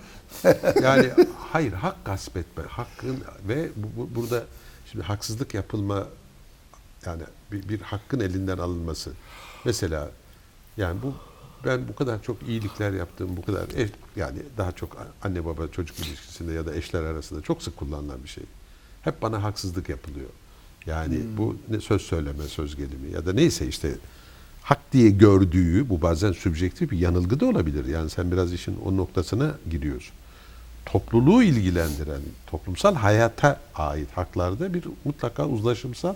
Yani 0.82 1.06
hayır 1.52 1.72
hak 1.72 2.04
gasp 2.04 2.36
etme. 2.36 2.62
Hakkın 2.68 3.16
ve 3.48 3.68
bu, 3.76 3.86
bu- 3.96 4.14
burada 4.20 4.42
şimdi 4.92 5.04
haksızlık 5.04 5.54
yapılma 5.54 6.06
yani 7.06 7.22
bir, 7.52 7.68
bir 7.68 7.80
hakkın 7.80 8.20
elinden 8.20 8.58
alınması. 8.58 9.12
Mesela 9.64 10.10
yani 10.76 11.02
bu 11.02 11.14
ben 11.64 11.88
bu 11.88 11.94
kadar 11.94 12.22
çok 12.22 12.42
iyilikler 12.42 12.92
yaptığım 12.92 13.36
bu 13.36 13.42
kadar 13.42 13.68
ev, 13.76 13.88
yani 14.16 14.38
daha 14.56 14.72
çok 14.72 14.96
anne 15.22 15.44
baba 15.44 15.68
çocuk 15.68 15.98
ilişkisinde 15.98 16.52
ya 16.52 16.66
da 16.66 16.74
eşler 16.74 17.02
arasında 17.02 17.42
çok 17.42 17.62
sık 17.62 17.76
kullanılan 17.76 18.24
bir 18.24 18.28
şey. 18.28 18.44
Hep 19.02 19.22
bana 19.22 19.42
haksızlık 19.42 19.88
yapılıyor. 19.88 20.28
Yani 20.86 21.20
bu 21.36 21.56
ne 21.68 21.80
söz 21.80 22.02
söyleme, 22.02 22.44
söz 22.44 22.76
gelimi 22.76 23.10
ya 23.12 23.26
da 23.26 23.32
neyse 23.32 23.66
işte 23.66 23.94
hak 24.62 24.92
diye 24.92 25.10
gördüğü 25.10 25.88
bu 25.88 26.02
bazen 26.02 26.32
sübjektif 26.32 26.90
bir 26.90 26.98
yanılgı 26.98 27.40
da 27.40 27.46
olabilir. 27.46 27.84
Yani 27.84 28.10
sen 28.10 28.32
biraz 28.32 28.52
işin 28.52 28.76
o 28.84 28.96
noktasına 28.96 29.54
giriyorsun. 29.70 30.14
Topluluğu 30.92 31.42
ilgilendiren, 31.42 32.20
toplumsal 32.46 32.94
hayata 32.94 33.60
ait 33.74 34.08
haklarda 34.14 34.74
bir 34.74 34.84
mutlaka 35.04 35.46
uzlaşımsal 35.46 36.14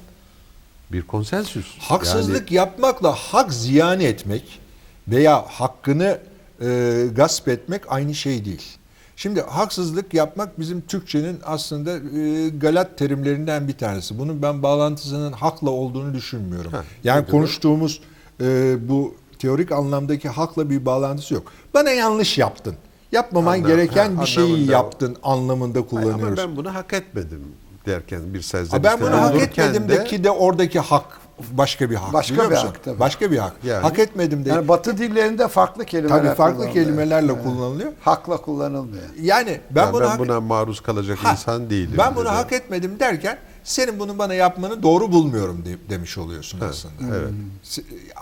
bir 0.93 1.03
konsensüs. 1.03 1.79
Haksızlık 1.79 2.53
yapmakla 2.53 3.13
hak 3.13 3.53
ziyan 3.53 4.01
etmek 4.01 4.61
veya 5.09 5.45
hakkını 5.49 6.19
e, 6.63 7.07
gasp 7.17 7.49
etmek 7.49 7.83
aynı 7.89 8.15
şey 8.15 8.45
değil. 8.45 8.63
Şimdi 9.17 9.41
haksızlık 9.41 10.15
yapmak 10.15 10.61
bizim 10.61 10.81
Türkçenin 10.81 11.39
aslında 11.45 12.19
e, 12.19 12.49
galat 12.49 12.99
terimlerinden 12.99 13.69
bir 13.69 13.79
tanesi. 13.79 14.19
Bunun 14.19 14.43
ben 14.43 14.63
bağlantısının 14.63 15.33
hakla 15.33 15.71
olduğunu 15.71 16.15
düşünmüyorum. 16.15 16.73
Ha, 16.73 16.85
yani 17.05 17.27
konuştuğumuz 17.27 18.01
e, 18.41 18.77
bu 18.89 19.15
teorik 19.39 19.73
anlamdaki 19.73 20.29
hakla 20.29 20.71
bir 20.71 20.87
bağlantısı 20.87 21.35
yok. 21.35 21.53
Bana 21.75 21.91
yanlış 21.91 22.39
yaptın. 22.39 22.77
Yapmaman 23.13 23.53
Anlam- 23.59 23.67
gereken 23.67 24.17
ha, 24.17 24.23
bir 24.23 24.27
şeyi 24.27 24.71
yaptın 24.71 25.17
anlamında 25.23 25.79
yani, 25.79 25.87
Hayır, 25.91 26.05
kullanıyoruz. 26.05 26.39
ama 26.39 26.49
ben 26.51 26.57
bunu 26.57 26.75
hak 26.75 26.93
etmedim 26.93 27.43
derken 27.87 28.21
bir 28.35 28.39
Ha, 28.39 28.43
serzenişte 28.43 28.85
ben 28.85 29.01
bunu 29.01 29.21
hak 29.21 29.35
etmedim 29.37 29.89
de 29.89 30.05
ki 30.05 30.25
de 30.25 30.31
oradaki 30.31 30.81
hak 30.81 31.05
başka 31.53 31.91
bir 31.91 31.95
hak. 31.95 32.13
Başka 32.13 32.51
bir 32.51 32.57
hak 32.57 32.85
tabii. 32.85 32.99
Başka 33.01 33.31
bir 33.31 33.39
hak. 33.39 33.53
Yani- 33.65 33.83
hak 33.83 33.99
etmedim 33.99 34.45
de. 34.45 34.49
Yani 34.49 34.69
Batı 34.69 34.99
dillerinde 34.99 35.49
farklı 35.49 35.85
kelimeler 35.85 36.23
tabii 36.25 36.35
farklı 36.37 36.71
kelimelerle 36.73 37.33
Evet. 37.33 37.45
kullanılıyor. 37.45 37.93
Hakla 38.01 38.37
kullanılmıyor. 38.37 39.03
Yani 39.21 39.61
ben 39.71 39.87
ben, 39.87 39.93
bunu 39.93 40.01
ben 40.03 40.07
hak 40.09 40.19
buna 40.19 40.41
maruz 40.41 40.81
kalacak 40.81 41.19
Ha, 41.23 41.33
insan 41.33 41.71
değilim. 41.71 41.95
Ben 41.99 42.15
bunu 42.17 42.25
dedi. 42.25 42.33
hak 42.33 42.53
etmedim 42.53 42.99
derken 43.01 43.39
senin 43.65 43.99
bunu 43.99 44.19
bana 44.19 44.35
yapmanı 44.35 44.83
doğru 44.83 45.13
bulmuyorum 45.13 45.65
de- 45.65 45.91
demiş 45.91 46.19
oluyorsun 46.19 46.61
aslında. 46.71 47.17
evet. 47.17 47.29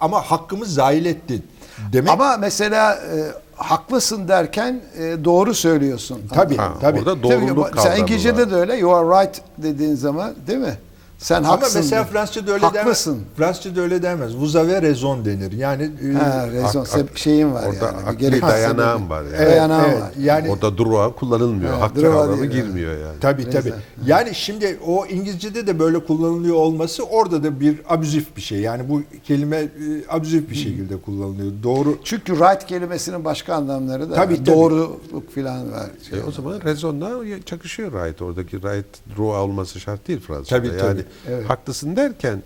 Ama 0.01 0.21
hakkımı 0.23 0.65
zahil 0.65 1.05
ettin. 1.05 1.47
Demek 1.93 2.11
Ama 2.11 2.37
mesela 2.37 2.95
e, 2.95 3.33
haklısın 3.61 4.29
derken 4.29 4.81
e, 4.99 5.25
doğru 5.25 5.55
söylüyorsun. 5.55 6.19
tabii 6.35 6.57
Ha, 6.57 6.73
tabii. 6.81 6.99
orada 6.99 7.15
Tabii, 7.15 7.23
doğruluk 7.23 7.67
sen 7.67 7.75
kavramı 7.77 7.99
İngilizce'de 7.99 8.43
var. 8.43 8.51
de 8.51 8.55
öyle. 8.55 8.77
You 8.77 8.95
are 8.95 9.23
right 9.25 9.43
dediğin 9.59 9.95
zaman 9.95 10.33
değil 10.47 10.59
mi? 10.59 10.75
Sen 11.21 11.37
Ama 11.39 11.49
haklısın. 11.49 11.81
mesela. 11.81 12.05
Fransızca'da 12.05 12.53
öyle 12.53 12.67
Haklısın. 12.67 13.13
denmez. 13.15 13.27
Fransızca'da 13.37 13.81
öyle 13.81 14.03
denmez. 14.03 14.35
Vous 14.37 14.57
avez 14.57 14.83
raison 14.83 15.25
denir. 15.25 15.53
Yani 15.53 15.91
e, 16.11 16.13
Ha, 16.13 16.47
rezon, 16.53 16.81
Ak- 16.81 16.95
ak- 16.95 17.19
şeyin 17.19 17.55
var 17.55 17.65
orada 17.67 17.85
yani. 17.85 17.97
Akli 18.09 18.43
dayanağım 18.43 19.11
var 19.11 19.23
yani. 19.23 19.35
Evet, 19.37 19.51
Dayanağım 19.51 19.91
evet. 19.91 20.03
var. 20.03 20.11
Yani 20.21 20.51
Orada 20.51 20.79
droit 20.79 21.17
kullanılmıyor. 21.17 21.71
Evet, 21.73 21.83
hak 21.83 21.95
droit 21.97 22.05
kavramı 22.13 22.47
girmiyor 22.47 22.93
yani. 22.93 23.21
Tabii 23.21 23.51
tabii. 23.51 23.73
Yani 24.07 24.35
şimdi 24.35 24.79
o 24.87 25.07
İngilizce'de 25.07 25.67
de 25.67 25.79
böyle 25.79 26.05
kullanılıyor 26.05 26.55
olması 26.57 27.05
orada 27.05 27.43
da 27.45 27.61
bir 27.61 27.81
abüzif 27.89 28.37
bir 28.37 28.43
şey. 28.43 28.61
Yani 28.61 28.89
bu 28.89 29.03
kelime 29.25 29.57
e, 29.57 29.69
abüzif 30.09 30.51
bir 30.51 30.55
şekilde 30.55 30.97
kullanılıyor. 30.97 31.53
Doğru. 31.63 31.99
Çünkü 32.05 32.37
right 32.37 32.67
kelimesinin 32.67 33.25
başka 33.25 33.55
anlamları 33.55 34.11
da 34.11 34.15
Tabii, 34.15 34.33
var. 34.33 34.39
tabii. 34.45 34.57
doğruluk 34.57 35.35
falan 35.35 35.73
var. 35.73 35.87
Şey 36.11 36.19
E, 36.19 36.23
o 36.25 36.31
zaman 36.33 36.61
rezonla 36.65 37.11
çakışıyor 37.47 37.93
right. 37.93 38.23
Oradaki 38.23 38.57
right 38.57 38.87
droit 39.17 39.35
olması 39.37 39.81
şart 39.81 40.09
değil 40.09 40.21
Fransızca'da. 40.21 40.63
Tabii, 40.63 40.79
tabii. 40.79 40.89
Yani 40.89 41.01
Evet. 41.29 41.51
haklısın 41.51 41.97
derken 41.97 42.43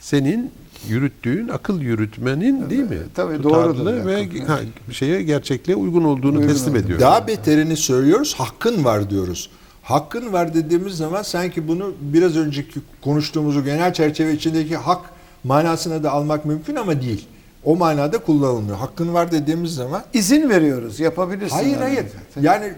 senin 0.00 0.50
yürüttüğün 0.88 1.48
akıl 1.48 1.80
yürütmenin 1.80 2.70
değil 2.70 2.82
mi? 2.82 2.98
Tabii, 3.14 3.42
doğrudur 3.42 4.06
ve 4.06 4.44
ha, 4.46 4.58
şeye 4.90 5.22
gerçekliğe 5.22 5.76
uygun 5.76 6.04
olduğunu 6.04 6.38
Uygun 6.38 6.52
teslim 6.52 6.76
ediyor. 6.76 7.00
Daha 7.00 7.26
beterini 7.26 7.76
söylüyoruz. 7.76 8.34
Hakkın 8.34 8.84
var 8.84 9.10
diyoruz. 9.10 9.50
Hakkın 9.82 10.32
var 10.32 10.54
dediğimiz 10.54 10.96
zaman 10.96 11.22
sanki 11.22 11.68
bunu 11.68 11.94
biraz 12.00 12.36
önceki 12.36 12.80
konuştuğumuzu 13.00 13.64
genel 13.64 13.94
çerçeve 13.94 14.32
içindeki 14.32 14.76
hak 14.76 15.00
manasına 15.44 16.02
da 16.02 16.10
almak 16.10 16.44
mümkün 16.44 16.76
ama 16.76 17.02
değil. 17.02 17.26
O 17.64 17.76
manada 17.76 18.18
kullanılmıyor. 18.18 18.76
Hakkın 18.76 19.14
var 19.14 19.32
dediğimiz 19.32 19.74
zaman 19.74 20.02
İzin 20.12 20.50
veriyoruz. 20.50 21.00
Yapabilirsin. 21.00 21.56
hayır 21.56 21.70
yani. 21.70 21.82
hayır. 21.82 22.06
Yani 22.40 22.74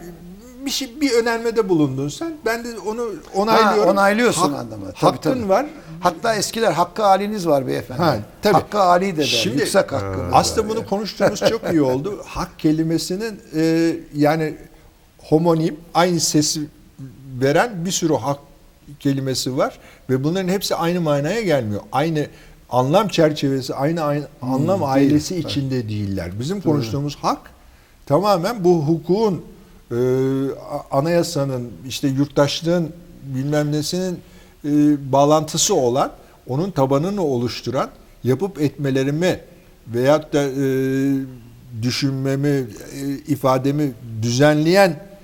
bir 0.67 0.71
şey 0.71 1.01
bir 1.01 1.13
önermede 1.13 1.69
bulundun 1.69 2.09
sen. 2.09 2.33
Ben 2.47 2.65
de 2.65 2.79
onu 2.79 3.01
Ha, 3.03 3.07
onaylıyorum. 3.35 3.91
onaylıyorsun 3.93 4.43
Hak- 4.53 4.61
anlamı. 4.61 4.85
Tabii, 4.85 4.95
hakkın 5.17 5.33
tabii. 5.35 5.49
var. 5.49 5.67
Hatta 6.01 6.35
eskiler 6.35 6.73
hakkı 6.73 7.03
haliniz 7.03 7.47
var 7.47 7.67
beyefendi. 7.67 8.03
Ha, 8.03 8.17
tabii. 8.43 8.55
Hakkı 8.55 8.79
Ali 8.81 9.13
de 9.13 9.17
der. 9.17 9.25
Şimdi- 9.25 9.57
yüksek 9.59 9.93
hakkı. 9.93 10.23
Aslında 10.33 10.69
bunu 10.69 10.87
konuştuğumuz 10.87 11.41
çok 11.41 11.71
iyi 11.73 11.83
oldu. 11.83 12.23
Hak 12.27 12.59
kelimesinin 12.59 13.41
e, 13.57 13.97
yani 14.15 14.57
homonim 15.19 15.77
aynı 15.95 16.21
sesi 16.21 16.61
veren 17.41 17.85
bir 17.85 17.91
sürü 17.91 18.15
hak 18.15 18.39
kelimesi 19.01 19.57
var 19.57 19.79
ve 20.11 20.25
bunların 20.25 20.49
hepsi 20.49 20.75
aynı 20.75 21.01
manaya 21.01 21.41
gelmiyor. 21.41 21.81
Aynı 21.93 22.27
anlam 22.71 23.09
çerçevesi, 23.09 23.75
aynı, 23.75 24.03
aynı 24.03 24.25
anlam 24.43 24.81
değil. 24.81 24.93
ailesi 24.93 25.37
içinde 25.37 25.89
değiller. 25.89 26.31
Bizim 26.41 26.61
konuştuğumuz 26.61 27.17
hak 27.17 27.39
tamamen 28.07 28.65
bu 28.65 28.83
hukukun 28.83 29.45
e, 29.91 29.97
anayasanın 30.91 31.73
işte 31.89 32.09
yurttaşlığın 32.09 32.93
bilmem 33.23 33.73
nesinin 33.73 34.21
e, 34.65 34.69
bağlantısı 35.13 35.75
olan 35.75 36.13
onun 36.47 36.71
tabanını 36.71 37.23
oluşturan 37.23 37.91
yapıp 38.25 38.61
etmelerimi 38.61 39.41
veyahut 39.89 40.33
da 40.33 40.43
e, 40.43 40.65
düşünmemi, 41.83 42.49
e, 42.49 42.67
ifademi 43.27 43.93
düzenleyen 44.23 45.15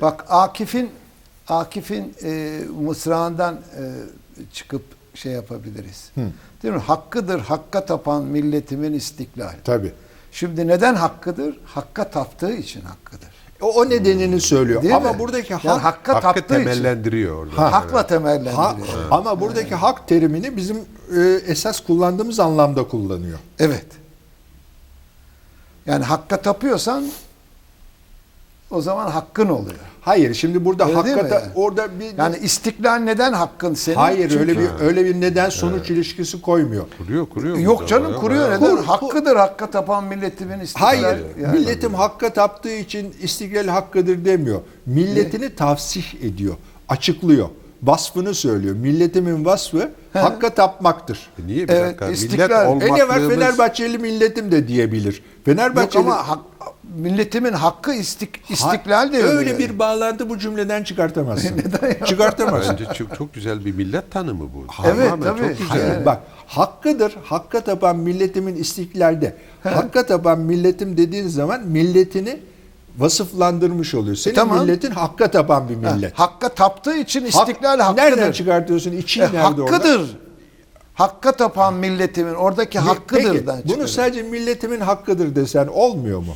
Bak 0.00 0.24
Akif'in 0.28 0.90
Akif'in 1.48 2.14
e, 2.22 2.60
mısrağından 2.80 3.54
e, 3.54 3.82
çıkıp 4.52 4.82
şey 5.14 5.32
yapabiliriz. 5.32 6.10
Değil 6.62 6.74
mi? 6.74 6.80
Hakkıdır 6.80 7.40
hakka 7.40 7.86
tapan 7.86 8.24
milletimin 8.24 8.92
istiklal. 8.92 9.52
tabi. 9.64 9.92
Şimdi 10.32 10.66
neden 10.66 10.94
hakkıdır? 10.94 11.58
Hakka 11.64 12.10
taptığı 12.10 12.52
için 12.52 12.80
hakkıdır. 12.80 13.29
O, 13.60 13.66
o 13.80 13.88
nedenini 13.90 14.40
söylüyor. 14.40 14.82
Değil 14.82 14.96
Ama 14.96 15.12
mi? 15.12 15.18
buradaki 15.18 15.54
hak, 15.54 15.64
Yani 15.64 15.80
hakka 15.80 16.14
Hakkı 16.14 16.22
taptığı 16.22 16.40
için. 16.54 16.64
temellendiriyor 16.64 17.34
orada. 17.38 17.58
Ha. 17.62 17.72
Hakla 17.72 18.06
temellendiriyor. 18.06 18.54
hak- 18.56 18.76
ama 19.10 19.40
buradaki 19.40 19.74
hak 19.74 20.08
terimini 20.08 20.56
bizim 20.56 20.76
e, 21.16 21.20
esas 21.46 21.80
kullandığımız 21.80 22.40
anlamda 22.40 22.88
kullanıyor. 22.88 23.38
Evet. 23.58 23.86
Yani 25.86 26.04
hakka 26.04 26.36
tapıyorsan 26.42 27.04
o 28.70 28.80
zaman 28.80 29.10
hakkın 29.10 29.48
oluyor. 29.48 29.74
Hayır, 30.00 30.34
şimdi 30.34 30.64
burada 30.64 30.84
Öyle 30.88 31.10
yani? 31.10 31.30
orada 31.54 32.00
bir 32.00 32.18
Yani 32.18 32.36
istiklal 32.36 32.94
neden 32.96 33.32
hakkın 33.32 33.74
senin? 33.74 33.96
hayır 33.96 34.40
öyle 34.40 34.54
Çünkü- 34.54 34.60
bir 34.80 34.84
öyle 34.84 35.04
bir 35.04 35.20
neden 35.20 35.50
sonuç 35.50 35.90
ilişkisi 35.90 36.40
koymuyor. 36.42 36.84
Kuruyor, 36.98 37.26
kuruyor. 37.26 37.58
Yok 37.58 37.88
canım 37.88 38.04
bayağı- 38.06 38.20
kuruyor 38.20 38.44
bayağı- 38.48 38.60
neden? 38.60 38.76
Kur- 38.76 38.84
Hakkıdır 38.84 39.36
hakka 39.36 39.70
tapan 39.70 40.04
milletimin 40.04 40.60
istiklal. 40.60 40.86
Hayır, 40.86 41.18
Yani- 41.42 41.58
milletim 41.58 41.94
hakka 41.94 42.32
taptığı 42.32 42.74
için 42.76 43.14
istiklal 43.22 43.66
hakkıdır 43.68 44.24
demiyor. 44.24 44.60
Milletini 44.86 45.54
tavsih 45.54 46.04
ediyor, 46.24 46.54
açıklıyor. 46.88 47.48
Vasfını 47.82 48.34
söylüyor. 48.34 48.76
Milletimin 48.76 49.44
vasfı 49.44 49.90
hakka 50.12 50.50
tapmaktır. 50.54 51.30
E 51.44 51.46
Niye 51.46 51.68
bir 51.68 51.72
Evet, 51.72 51.84
dakika? 51.86 52.08
istiklal. 52.08 52.74
Millet 52.74 52.82
E 52.82 52.86
E 52.86 52.88
ne 52.88 52.92
var 52.92 53.06
olmaklığımız... 53.06 53.34
Fenerbahçeli 53.34 53.98
milletim 53.98 54.52
de 54.52 54.68
diyebilir. 54.68 55.14
Yok 55.14 55.24
Fenerbahçeli 55.44 56.02
ama 56.02 56.28
hak- 56.28 56.50
milletimin 56.96 57.52
hakkı 57.52 57.92
istik, 57.94 58.50
istiklal 58.50 59.12
de 59.12 59.22
öyle 59.22 59.58
bir 59.58 59.78
bağlantı 59.78 60.28
bu 60.30 60.38
cümleden 60.38 60.84
çıkartamazsın. 60.84 61.50
Çıkartamazsın. 62.06 62.76
Bence 62.80 62.94
çok, 62.94 63.16
çok 63.18 63.34
güzel 63.34 63.64
bir 63.64 63.74
millet 63.74 64.10
tanımı 64.10 64.44
bu. 64.54 64.64
Evet, 64.84 65.10
Tamamen 65.10 65.20
tabii. 65.22 65.38
Çok 65.38 65.48
güzel. 65.48 65.66
Hayır 65.68 65.84
Evet. 65.84 66.06
bak 66.06 66.18
hakkıdır. 66.46 67.16
Hakka 67.24 67.60
tapan 67.60 67.96
milletimin 67.96 68.56
istiklalde. 68.56 69.36
Hakka 69.62 70.06
tapan 70.06 70.38
milletim 70.40 70.96
dediğin 70.96 71.28
zaman 71.28 71.66
milletini 71.66 72.40
vasıflandırmış 72.98 73.94
oluyor. 73.94 74.16
Senin 74.16 74.34
Tamam. 74.34 74.60
milletin 74.60 74.90
hakka 74.90 75.30
tapan 75.30 75.68
bir 75.68 75.84
Ha, 75.86 75.94
millet. 75.94 76.14
Hakka 76.18 76.48
taptığı 76.48 76.96
için 76.96 77.20
Hak- 77.20 77.28
istiklal 77.48 77.80
hakkıdır. 77.80 78.02
Nereden 78.02 78.32
çıkartıyorsun? 78.32 78.92
İçin 78.92 79.20
E, 79.20 79.24
nerede 79.32 79.62
orada? 79.62 79.74
hakkıdır. 79.76 80.16
Hakka 80.94 81.32
tapan 81.32 81.74
milletimin 81.74 82.34
oradaki 82.34 82.78
Peki, 82.78 82.88
hakkıdırdan 82.88 83.56
bunu 83.56 83.66
çıkarıyor. 83.66 83.88
sadece 83.88 84.22
milletimin 84.22 84.80
hakkıdır 84.80 85.36
desen 85.36 85.66
olmuyor 85.66 86.18
mu? 86.18 86.34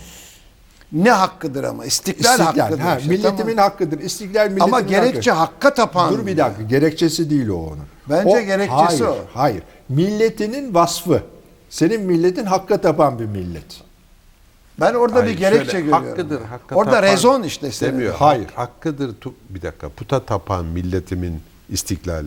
Ne 0.92 1.10
hakkıdır 1.10 1.64
ama? 1.64 1.84
İstiklal, 1.84 2.38
İstiklal. 2.40 2.62
hakkıdır. 2.64 2.80
Ha, 2.82 2.96
işte, 2.98 3.10
milletimin 3.10 3.56
tamam. 3.56 3.70
hakkıdır. 3.70 3.98
İstiklal 4.00 4.42
milletimin 4.44 4.60
Ama 4.64 4.80
gerekçe 4.80 5.30
hakkı. 5.30 5.52
hakka 5.52 5.74
tapan. 5.74 6.12
Dur 6.12 6.26
bir 6.26 6.36
dakika. 6.36 6.62
Gerekçesi 6.62 7.30
değil 7.30 7.48
o 7.48 7.54
onun. 7.56 7.84
Bence 8.10 8.28
O- 8.36 8.40
gerekçesi 8.40 8.74
hayır, 8.84 9.00
o. 9.04 9.16
Hayır. 9.34 9.62
Milletinin 9.88 10.74
vasfı. 10.74 11.22
Senin 11.70 12.00
milletin 12.02 12.44
hakka 12.44 12.80
tapan 12.80 13.18
bir 13.18 13.24
millet. 13.26 13.64
Ben 14.80 14.94
orada 14.94 15.18
Hayır, 15.18 15.32
bir 15.32 15.38
gerekçe 15.38 15.70
şöyle, 15.70 15.84
görüyorum. 15.84 16.06
Hakkıdır, 16.08 16.40
hakka 16.40 16.74
orada 16.74 16.90
tapan 16.90 17.02
rezon 17.02 17.42
işte. 17.42 17.86
Demiyor. 17.86 18.14
Hayır. 18.14 18.46
Hakkıdır. 18.54 19.14
bir 19.50 19.62
dakika. 19.62 19.88
Puta 19.88 20.20
tapan 20.20 20.64
milletimin 20.64 21.42
istiklal. 21.68 22.24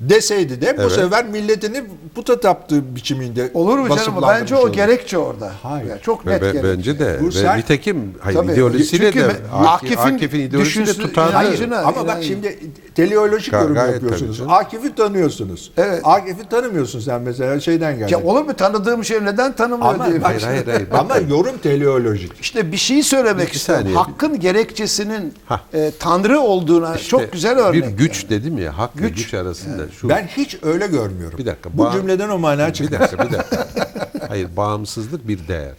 Deseydi 0.00 0.60
de 0.60 0.76
bu 0.78 0.80
Evet. 0.82 0.92
sefer 0.92 1.26
milletini 1.26 1.82
puta 2.14 2.40
taptığı 2.40 2.96
biçiminde 2.96 3.50
Olur 3.54 3.78
mu 3.78 3.96
canım? 3.96 4.14
Bence 4.28 4.56
o 4.56 4.60
olur. 4.60 4.72
gerekçe 4.72 5.18
orada. 5.18 5.52
Hayır. 5.62 5.86
Yani 5.90 6.00
çok 6.02 6.26
net 6.26 6.42
ve- 6.42 6.46
gerekçe. 6.52 6.68
bence 6.76 6.98
de. 6.98 7.18
Bu 7.20 7.44
ve 7.44 7.58
nitekim 7.58 8.14
hayır, 8.20 8.36
Tabii. 8.38 8.52
ideolojisiyle 8.52 9.12
Çünkü 9.12 9.24
de 9.26 9.32
Akif'in, 9.52 9.96
Akif'in 10.14 10.40
ideolojisiyle 10.40 10.86
düşünsün- 10.86 11.02
tutarlı. 11.02 11.32
Hayır. 11.32 11.70
Ama 11.70 11.86
bak 11.96 12.04
inancına. 12.04 12.22
şimdi 12.22 12.58
teleolojik 12.94 13.52
Ga- 13.54 13.62
yorum 13.62 13.76
yapıyorsunuz. 13.76 14.40
Akif'i 14.48 14.94
tanıyorsunuz. 14.94 15.72
Evet. 15.76 16.00
Akif'i 16.04 16.48
tanımıyorsun 16.48 17.00
sen 17.00 17.20
mesela 17.22 17.60
şeyden 17.60 17.98
geldi. 17.98 18.12
Ya 18.12 18.22
olur 18.22 18.42
mu 18.44 18.54
tanıdığım 18.56 19.04
şey 19.04 19.24
neden 19.24 19.52
tanımıyor 19.52 19.94
ama, 19.94 20.06
diye. 20.06 20.20
bak 20.22 20.28
Hayır, 20.28 20.42
hayır, 20.42 20.66
hayır. 20.66 20.88
ama 20.92 21.16
yorum 21.16 21.58
teleolojik. 21.62 22.32
İşte 22.40 22.72
bir 22.72 22.76
şey 22.76 23.02
söylemek 23.02 23.52
istiyorum. 23.52 23.94
Hakkın 23.94 24.40
gerekçesinin 24.40 25.34
e, 25.74 25.90
Tanrı 25.98 26.40
olduğuna 26.40 26.94
İşte 26.96 27.08
çok 27.08 27.32
güzel 27.32 27.58
örnek. 27.58 27.74
Bir 27.84 27.88
güç 27.88 28.22
yani. 28.22 28.30
dedim 28.30 28.58
ya. 28.58 28.78
Hak 28.78 28.90
güç 28.94 29.34
arasında. 29.34 29.82
Şu, 29.90 30.08
Ben 30.08 30.26
hiç 30.26 30.58
öyle 30.62 30.86
görmüyorum. 30.86 31.38
Bir 31.38 31.46
dakika, 31.46 31.70
Bu 31.74 31.78
bağ- 31.84 31.92
cümleden 31.92 32.28
o 32.28 32.38
mana 32.38 32.68
bir 32.68 32.72
çıktı. 32.72 33.00
dakika 33.00 33.28
bir 33.28 33.32
dakika. 33.32 33.68
Hayır 34.28 34.48
bağımsızlık 34.56 35.28
bir 35.28 35.48
değer. 35.48 35.74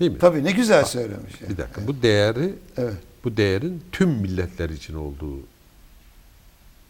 Değil 0.00 0.10
mi? 0.12 0.18
Tabii 0.18 0.44
ne 0.44 0.52
güzel 0.52 0.84
söylemiş. 0.84 1.40
yani. 1.40 1.52
Bir 1.52 1.56
dakika. 1.58 1.86
Bu 1.86 2.02
değeri 2.02 2.54
Evet. 2.76 2.94
bu 3.24 3.36
değerin 3.36 3.82
tüm 3.92 4.08
milletler 4.10 4.70
için 4.70 4.94
olduğu 4.94 5.36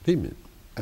değil 0.06 0.18
mi? 0.18 0.30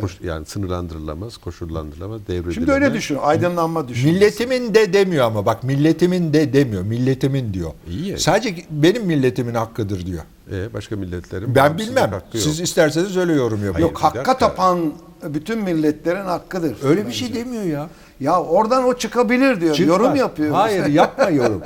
Koş- 0.00 0.20
yani 0.24 0.46
sınırlandırılamaz, 0.46 1.36
koşullandırılamaz, 1.36 2.20
devredilemez. 2.28 2.54
Şimdi 2.54 2.72
öyle 2.72 2.94
düşün. 2.94 3.18
Aydınlanma 3.20 3.88
düşün. 3.88 4.12
Milletimin 4.12 4.74
de 4.74 4.92
demiyor 4.92 5.24
ama 5.24 5.46
bak 5.46 5.64
milletimin 5.64 6.32
de 6.32 6.52
demiyor. 6.52 6.82
Milletimin 6.82 7.54
diyor. 7.54 7.70
İyi 7.88 8.06
ya. 8.08 8.18
Sadece 8.18 8.56
benim 8.70 9.04
milletimin 9.06 9.54
hakkıdır 9.54 10.06
diyor. 10.06 10.22
Ee, 10.52 10.74
başka 10.74 10.96
milletlerin 10.96 11.54
Ben 11.54 11.78
bilmem. 11.78 12.10
Siz 12.32 12.60
isterseniz 12.60 13.16
öyle 13.16 13.32
yorum 13.32 13.58
yapın. 13.64 13.72
Hayır, 13.72 13.82
Yok 13.86 13.96
bir 13.96 14.00
hakka 14.00 14.38
tapan 14.38 14.92
bütün 15.22 15.58
milletlerin 15.58 16.24
hakkıdır. 16.24 16.76
Öyle 16.82 17.00
bir 17.00 17.06
bence. 17.06 17.16
şey 17.18 17.34
demiyor 17.34 17.62
ya. 17.62 17.88
Ya 18.20 18.42
oradan 18.42 18.84
o 18.84 18.96
çıkabilir 18.98 19.60
diyor. 19.60 19.74
Çıkmaz. 19.74 19.98
Yorum 20.00 20.16
yapıyor. 20.16 20.54
Hayır 20.54 20.86
yapma 20.92 21.30
yorum. 21.30 21.62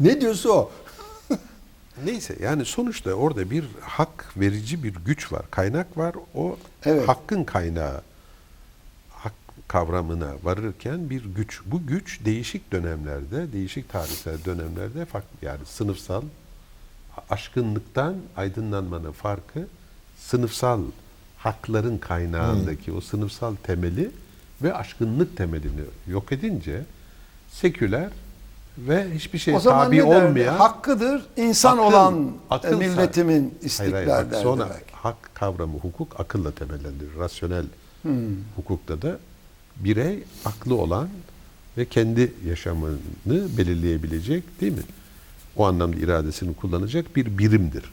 ne 0.00 0.20
diyorsa 0.20 0.48
o. 0.48 0.70
Neyse 2.04 2.36
yani 2.42 2.64
sonuçta 2.64 3.12
orada 3.12 3.50
bir 3.50 3.64
hak 3.80 4.32
verici 4.36 4.82
bir 4.84 4.94
güç 5.06 5.32
var, 5.32 5.42
kaynak 5.50 5.98
var. 5.98 6.14
O 6.34 6.56
Evet. 6.84 7.08
hakkın 7.08 7.44
kaynağı, 7.44 8.00
hak 9.10 9.32
kavramına 9.68 10.32
varırken 10.42 11.10
bir 11.10 11.24
güç. 11.36 11.60
Bu 11.66 11.86
güç 11.86 12.24
değişik 12.24 12.72
dönemlerde, 12.72 13.52
değişik 13.52 13.92
tarihsel 13.92 14.44
dönemlerde 14.44 15.04
farklı 15.04 15.28
yani 15.42 15.60
sınıfsal 15.66 16.22
aşkınlıktan 17.30 18.14
aydınlanmanın 18.36 19.12
farkı 19.12 19.66
sınıfsal 20.18 20.80
hakların 21.48 21.98
kaynağındaki 21.98 22.92
o 22.92 23.00
sınıfsal 23.00 23.54
temeli 23.62 24.10
ve 24.62 24.74
aşkınlık 24.74 25.36
temelini 25.36 25.80
yok 26.08 26.32
edince 26.32 26.82
seküler 27.50 28.08
ve 28.78 29.06
hiçbir 29.14 29.38
şey 29.38 29.58
tabi 29.58 30.02
olmayan 30.02 30.54
Hakkıdır 30.56 31.22
insan 31.36 31.78
Akıl- 31.78 31.82
olan 31.84 32.30
akıl 32.50 32.78
milletimin 32.78 33.54
istiklal 33.62 33.92
hayır, 34.10 34.42
sonra 34.42 34.68
belki. 34.70 34.92
hak 34.92 35.34
kavramı 35.34 35.78
hukuk 35.78 36.20
akılla 36.20 36.50
temellendirir. 36.50 37.16
Rasyonel 37.18 37.64
Hmm. 38.02 38.12
hukukta 38.56 39.02
da 39.02 39.18
birey 39.76 40.22
aklı 40.44 40.74
olan 40.74 41.08
ve 41.78 41.84
kendi 41.84 42.32
yaşamını 42.46 42.98
belirleyebilecek 43.58 44.60
değil 44.60 44.72
mi? 44.72 44.82
O 45.56 45.66
anlamda 45.66 45.96
iradesini 45.96 46.54
kullanacak 46.54 47.16
bir 47.16 47.38
birimdir. 47.38 47.84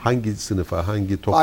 Hangi 0.00 0.32
sınıfa, 0.36 0.86
hangi 0.88 1.16
topluluğa 1.20 1.40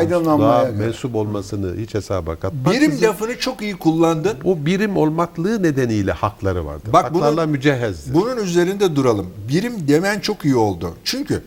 mensup 0.86 1.16
olmasını 1.16 1.78
hiç 1.82 1.94
hesaba 1.94 2.36
katmak. 2.36 2.74
Birim 2.74 3.02
lafını 3.02 3.40
çok 3.40 3.62
iyi 3.62 3.76
kullandın. 3.76 4.38
o 4.44 4.66
birim 4.66 4.98
olmaklığı 4.98 5.64
nedeniyle 5.64 6.12
hakları 6.12 6.66
vardır. 6.66 6.94
Bak 6.94 7.14
bunun- 7.14 7.22
Haklarla 7.22 7.48
mücehhezdir. 7.48 8.14
Bunun 8.14 8.38
üzerinde 8.38 8.96
duralım. 8.96 9.28
Birim 9.50 9.88
demen 9.88 10.20
çok 10.20 10.46
iyi 10.46 10.56
oldu. 10.56 10.94
Çünkü 11.04 11.42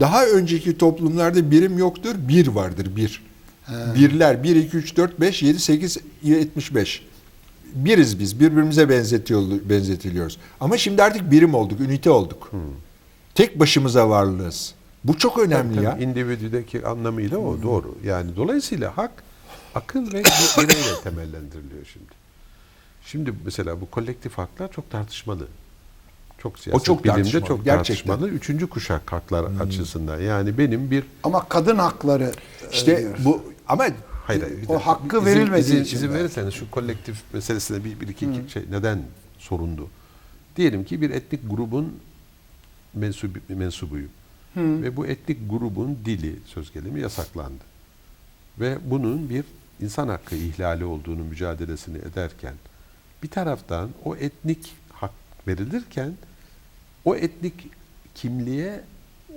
daha 0.00 0.26
önceki 0.26 0.78
toplumlarda 0.78 1.50
birim 1.50 1.78
yoktur, 1.78 2.14
bir 2.18 2.48
vardır, 2.48 2.96
bir. 2.96 3.22
Birler, 3.94 4.42
1, 4.42 4.56
2, 4.56 4.76
3, 4.76 4.96
4, 4.96 5.20
5, 5.20 5.42
7, 5.42 5.58
8, 5.58 5.98
75. 6.22 7.02
Biriz 7.74 8.18
biz, 8.18 8.40
birbirimize 8.40 8.88
benzetiyor, 8.88 9.42
benzetiliyoruz. 9.64 10.38
Ama 10.60 10.78
şimdi 10.78 11.02
artık 11.02 11.30
birim 11.30 11.54
olduk, 11.54 11.80
ünite 11.80 12.10
olduk. 12.10 12.50
Tek 13.34 13.60
başımıza 13.60 14.08
varlığız. 14.10 14.74
Bu 15.08 15.18
çok 15.18 15.38
önemli 15.38 15.74
Tabii, 15.74 15.84
ya. 15.84 15.92
tabii, 15.92 16.02
individüdeki 16.04 16.86
anlamıyla 16.86 17.38
o 17.38 17.62
doğru. 17.62 17.94
Yani 18.04 18.36
dolayısıyla 18.36 18.96
hak 18.96 19.10
akıl 19.74 20.06
ve 20.12 20.22
bireyle 20.58 21.00
temellendiriliyor 21.04 21.84
şimdi. 21.92 22.06
Şimdi 23.06 23.32
mesela 23.44 23.80
bu 23.80 23.90
kolektif 23.90 24.38
haklar 24.38 24.72
çok 24.72 24.90
tartışmalı. 24.90 25.46
Çok 26.38 26.58
siyaset 26.58 26.86
çok 26.86 27.04
bilimde 27.04 27.16
tartışmalı, 27.22 27.46
çok 27.46 27.64
gerçekten. 27.64 28.06
tartışmalı. 28.06 28.28
Üçüncü 28.28 28.66
kuşak 28.66 29.12
haklar 29.12 29.44
açısından. 29.60 30.20
Yani 30.20 30.58
benim 30.58 30.90
bir 30.90 31.04
Ama 31.22 31.48
kadın 31.48 31.78
hakları 31.78 32.24
e, 32.24 32.70
İşte 32.72 32.98
diyor. 32.98 33.16
bu 33.24 33.42
ama 33.68 33.82
hayır, 33.82 33.94
hayır, 34.26 34.42
O 34.42 34.74
dakika. 34.74 34.86
hakkı 34.86 35.16
İzin- 35.16 35.26
verilmediği 35.26 35.60
izin, 35.64 35.82
için 35.84 35.96
izin 35.96 36.14
verirseniz 36.14 36.54
şu 36.54 36.70
kolektif 36.70 37.22
meselesine 37.32 37.84
bir, 37.84 38.00
bir 38.00 38.08
iki, 38.08 38.26
iki 38.26 38.52
şey 38.52 38.62
neden 38.70 39.02
sorundu? 39.38 39.88
Diyelim 40.56 40.84
ki 40.84 41.00
bir 41.00 41.10
etnik 41.10 41.50
grubun 41.50 41.94
mensub, 42.94 43.30
mensubuyum. 43.48 44.08
Ve 44.58 44.96
bu 44.96 45.06
etnik 45.06 45.38
grubun 45.50 45.98
dili, 46.04 46.36
söz 46.46 46.72
gelimi 46.72 47.00
yasaklandı. 47.00 47.64
Ve 48.60 48.78
bunun 48.84 49.30
bir 49.30 49.44
insan 49.80 50.08
hakkı 50.08 50.36
ihlali 50.36 50.84
olduğunu 50.84 51.24
mücadelesini 51.24 51.98
ederken 51.98 52.54
bir 53.22 53.28
taraftan 53.28 53.90
o 54.04 54.16
etnik 54.16 54.74
hak 54.92 55.10
verilirken 55.46 56.12
o 57.04 57.16
etnik 57.16 57.70
kimliğe 58.14 58.80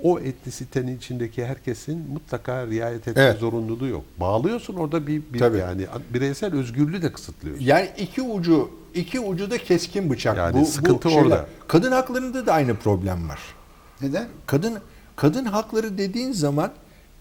o 0.03 0.19
etnisitenin 0.19 0.97
içindeki 0.97 1.45
herkesin 1.45 2.11
mutlaka 2.13 2.67
riayet 2.67 3.07
etme 3.07 3.23
Evet. 3.23 3.39
zorunluluğu 3.39 3.87
yok. 3.87 4.03
Bağlıyorsun 4.19 4.75
orada 4.75 5.07
bir, 5.07 5.21
bir 5.33 5.39
Tabii. 5.39 5.57
yani 5.57 5.85
bireysel 6.13 6.53
özgürlüğü 6.53 7.01
de 7.01 7.11
kısıtlıyorsun. 7.11 7.65
Yani 7.65 7.89
iki 7.97 8.21
ucu 8.21 8.71
iki 8.93 9.19
ucu 9.19 9.51
da 9.51 9.57
keskin 9.57 10.09
bıçak. 10.09 10.37
Yani 10.37 10.65
sıkıntı 10.65 11.09
orada. 11.09 11.47
Kadın 11.67 11.91
haklarında 11.91 12.45
da 12.45 12.53
aynı 12.53 12.75
problem 12.75 13.29
var. 13.29 13.39
Neden? 14.01 14.27
Kadın 14.47 14.79
kadın 15.15 15.45
hakları 15.45 15.97
dediğin 15.97 16.31
zaman 16.31 16.71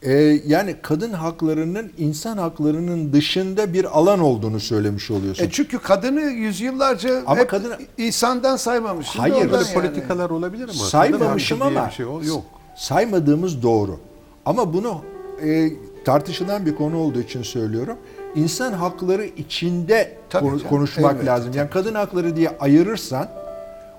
e, 0.03 0.13
yani 0.47 0.77
kadın 0.83 1.13
haklarının 1.13 1.93
insan 1.99 2.37
haklarının 2.39 3.13
dışında 3.13 3.73
bir 3.73 3.99
alan 3.99 4.21
olduğunu 4.21 4.61
söylemiş 4.61 5.11
oluyorsun. 5.11 5.45
E 5.45 5.51
çünkü 5.51 5.79
kadını 5.79 6.21
yüzyıllarca 6.21 7.23
Ama 7.27 7.37
hep 7.41 7.51
kadın- 7.51 7.73
insandan 7.99 8.57
saymamış. 8.57 9.07
Şimdi 9.07 9.31
Hayır, 9.31 9.53
böyle 9.53 9.65
yani. 9.65 9.75
politikalar 9.75 10.31
olabilir 10.31 10.65
ama 10.65 10.73
Saymamışım 10.73 11.63
ama 11.63 11.87
bir 11.87 11.93
şey 11.93 12.07
yok. 12.07 12.45
saymadığımız 12.77 13.63
doğru. 13.63 13.99
Ama 14.47 14.73
bunu 14.73 15.03
e, 15.45 15.71
tartışılan 16.05 16.67
bir 16.67 16.75
konu 16.75 16.99
olduğu 16.99 17.21
için 17.21 17.43
söylüyorum. 17.43 17.97
İnsan 18.35 18.73
hakları 18.73 19.25
içinde 19.25 20.17
Tabii 20.31 20.45
konu- 20.49 20.59
canım, 20.59 20.71
konuşmak 20.71 21.13
elbette, 21.13 21.27
lazım. 21.27 21.53
Yani 21.57 21.71
kadın 21.71 21.95
hakları 21.95 22.37
diye 22.37 22.57
ayırırsan 22.61 23.29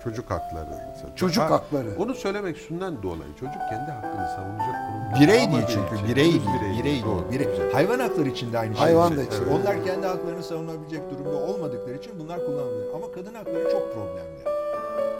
Çocuk 0.03 0.31
hakları. 0.31 0.67
Çocuk 1.15 1.43
Ha, 1.43 1.49
hakları. 1.51 1.87
Onu 1.99 2.13
söylemek 2.13 2.57
şundan 2.57 3.03
dolayı. 3.03 3.35
Çocuk 3.39 3.61
kendi 3.69 3.91
hakkını 3.91 4.27
savunacak 4.35 4.75
konumda. 4.87 5.19
Birey 5.19 5.51
değil 5.51 5.65
çünkü 5.67 5.95
için. 5.95 6.07
birey 6.07 6.15
değil, 6.25 6.41
Henüz 6.45 6.61
birey 6.77 6.83
değil. 6.83 7.03
Doğru. 7.05 7.31
Birey. 7.31 7.71
Hayvan 7.73 7.99
hakları 7.99 8.29
için 8.29 8.53
de 8.53 8.57
aynı 8.59 8.75
şey. 8.75 8.83
Hayvan 8.85 9.17
da 9.17 9.21
Evet. 9.21 9.33
için. 9.33 9.45
Onlar 9.47 9.83
kendi 9.85 10.07
haklarını 10.07 10.43
savunabilecek 10.43 11.01
durumda 11.11 11.37
olmadıkları 11.37 11.97
için 11.97 12.13
bunlar 12.19 12.45
kullanılıyor. 12.45 12.93
Ama 12.95 13.11
kadın 13.11 13.33
hakları 13.33 13.71
çok 13.71 13.93
problemli. 13.93 14.41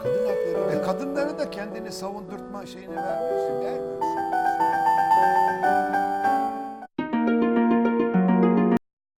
Kadın 0.02 0.26
hakları 0.28 0.78
E 0.78 0.82
kadınlara 0.82 1.38
da 1.38 1.50
kendini 1.50 1.92
savundurtma 1.92 2.66
şeyini 2.66 2.96
vermiyorsun. 2.96 3.60
vermiyorsun. 3.64 4.12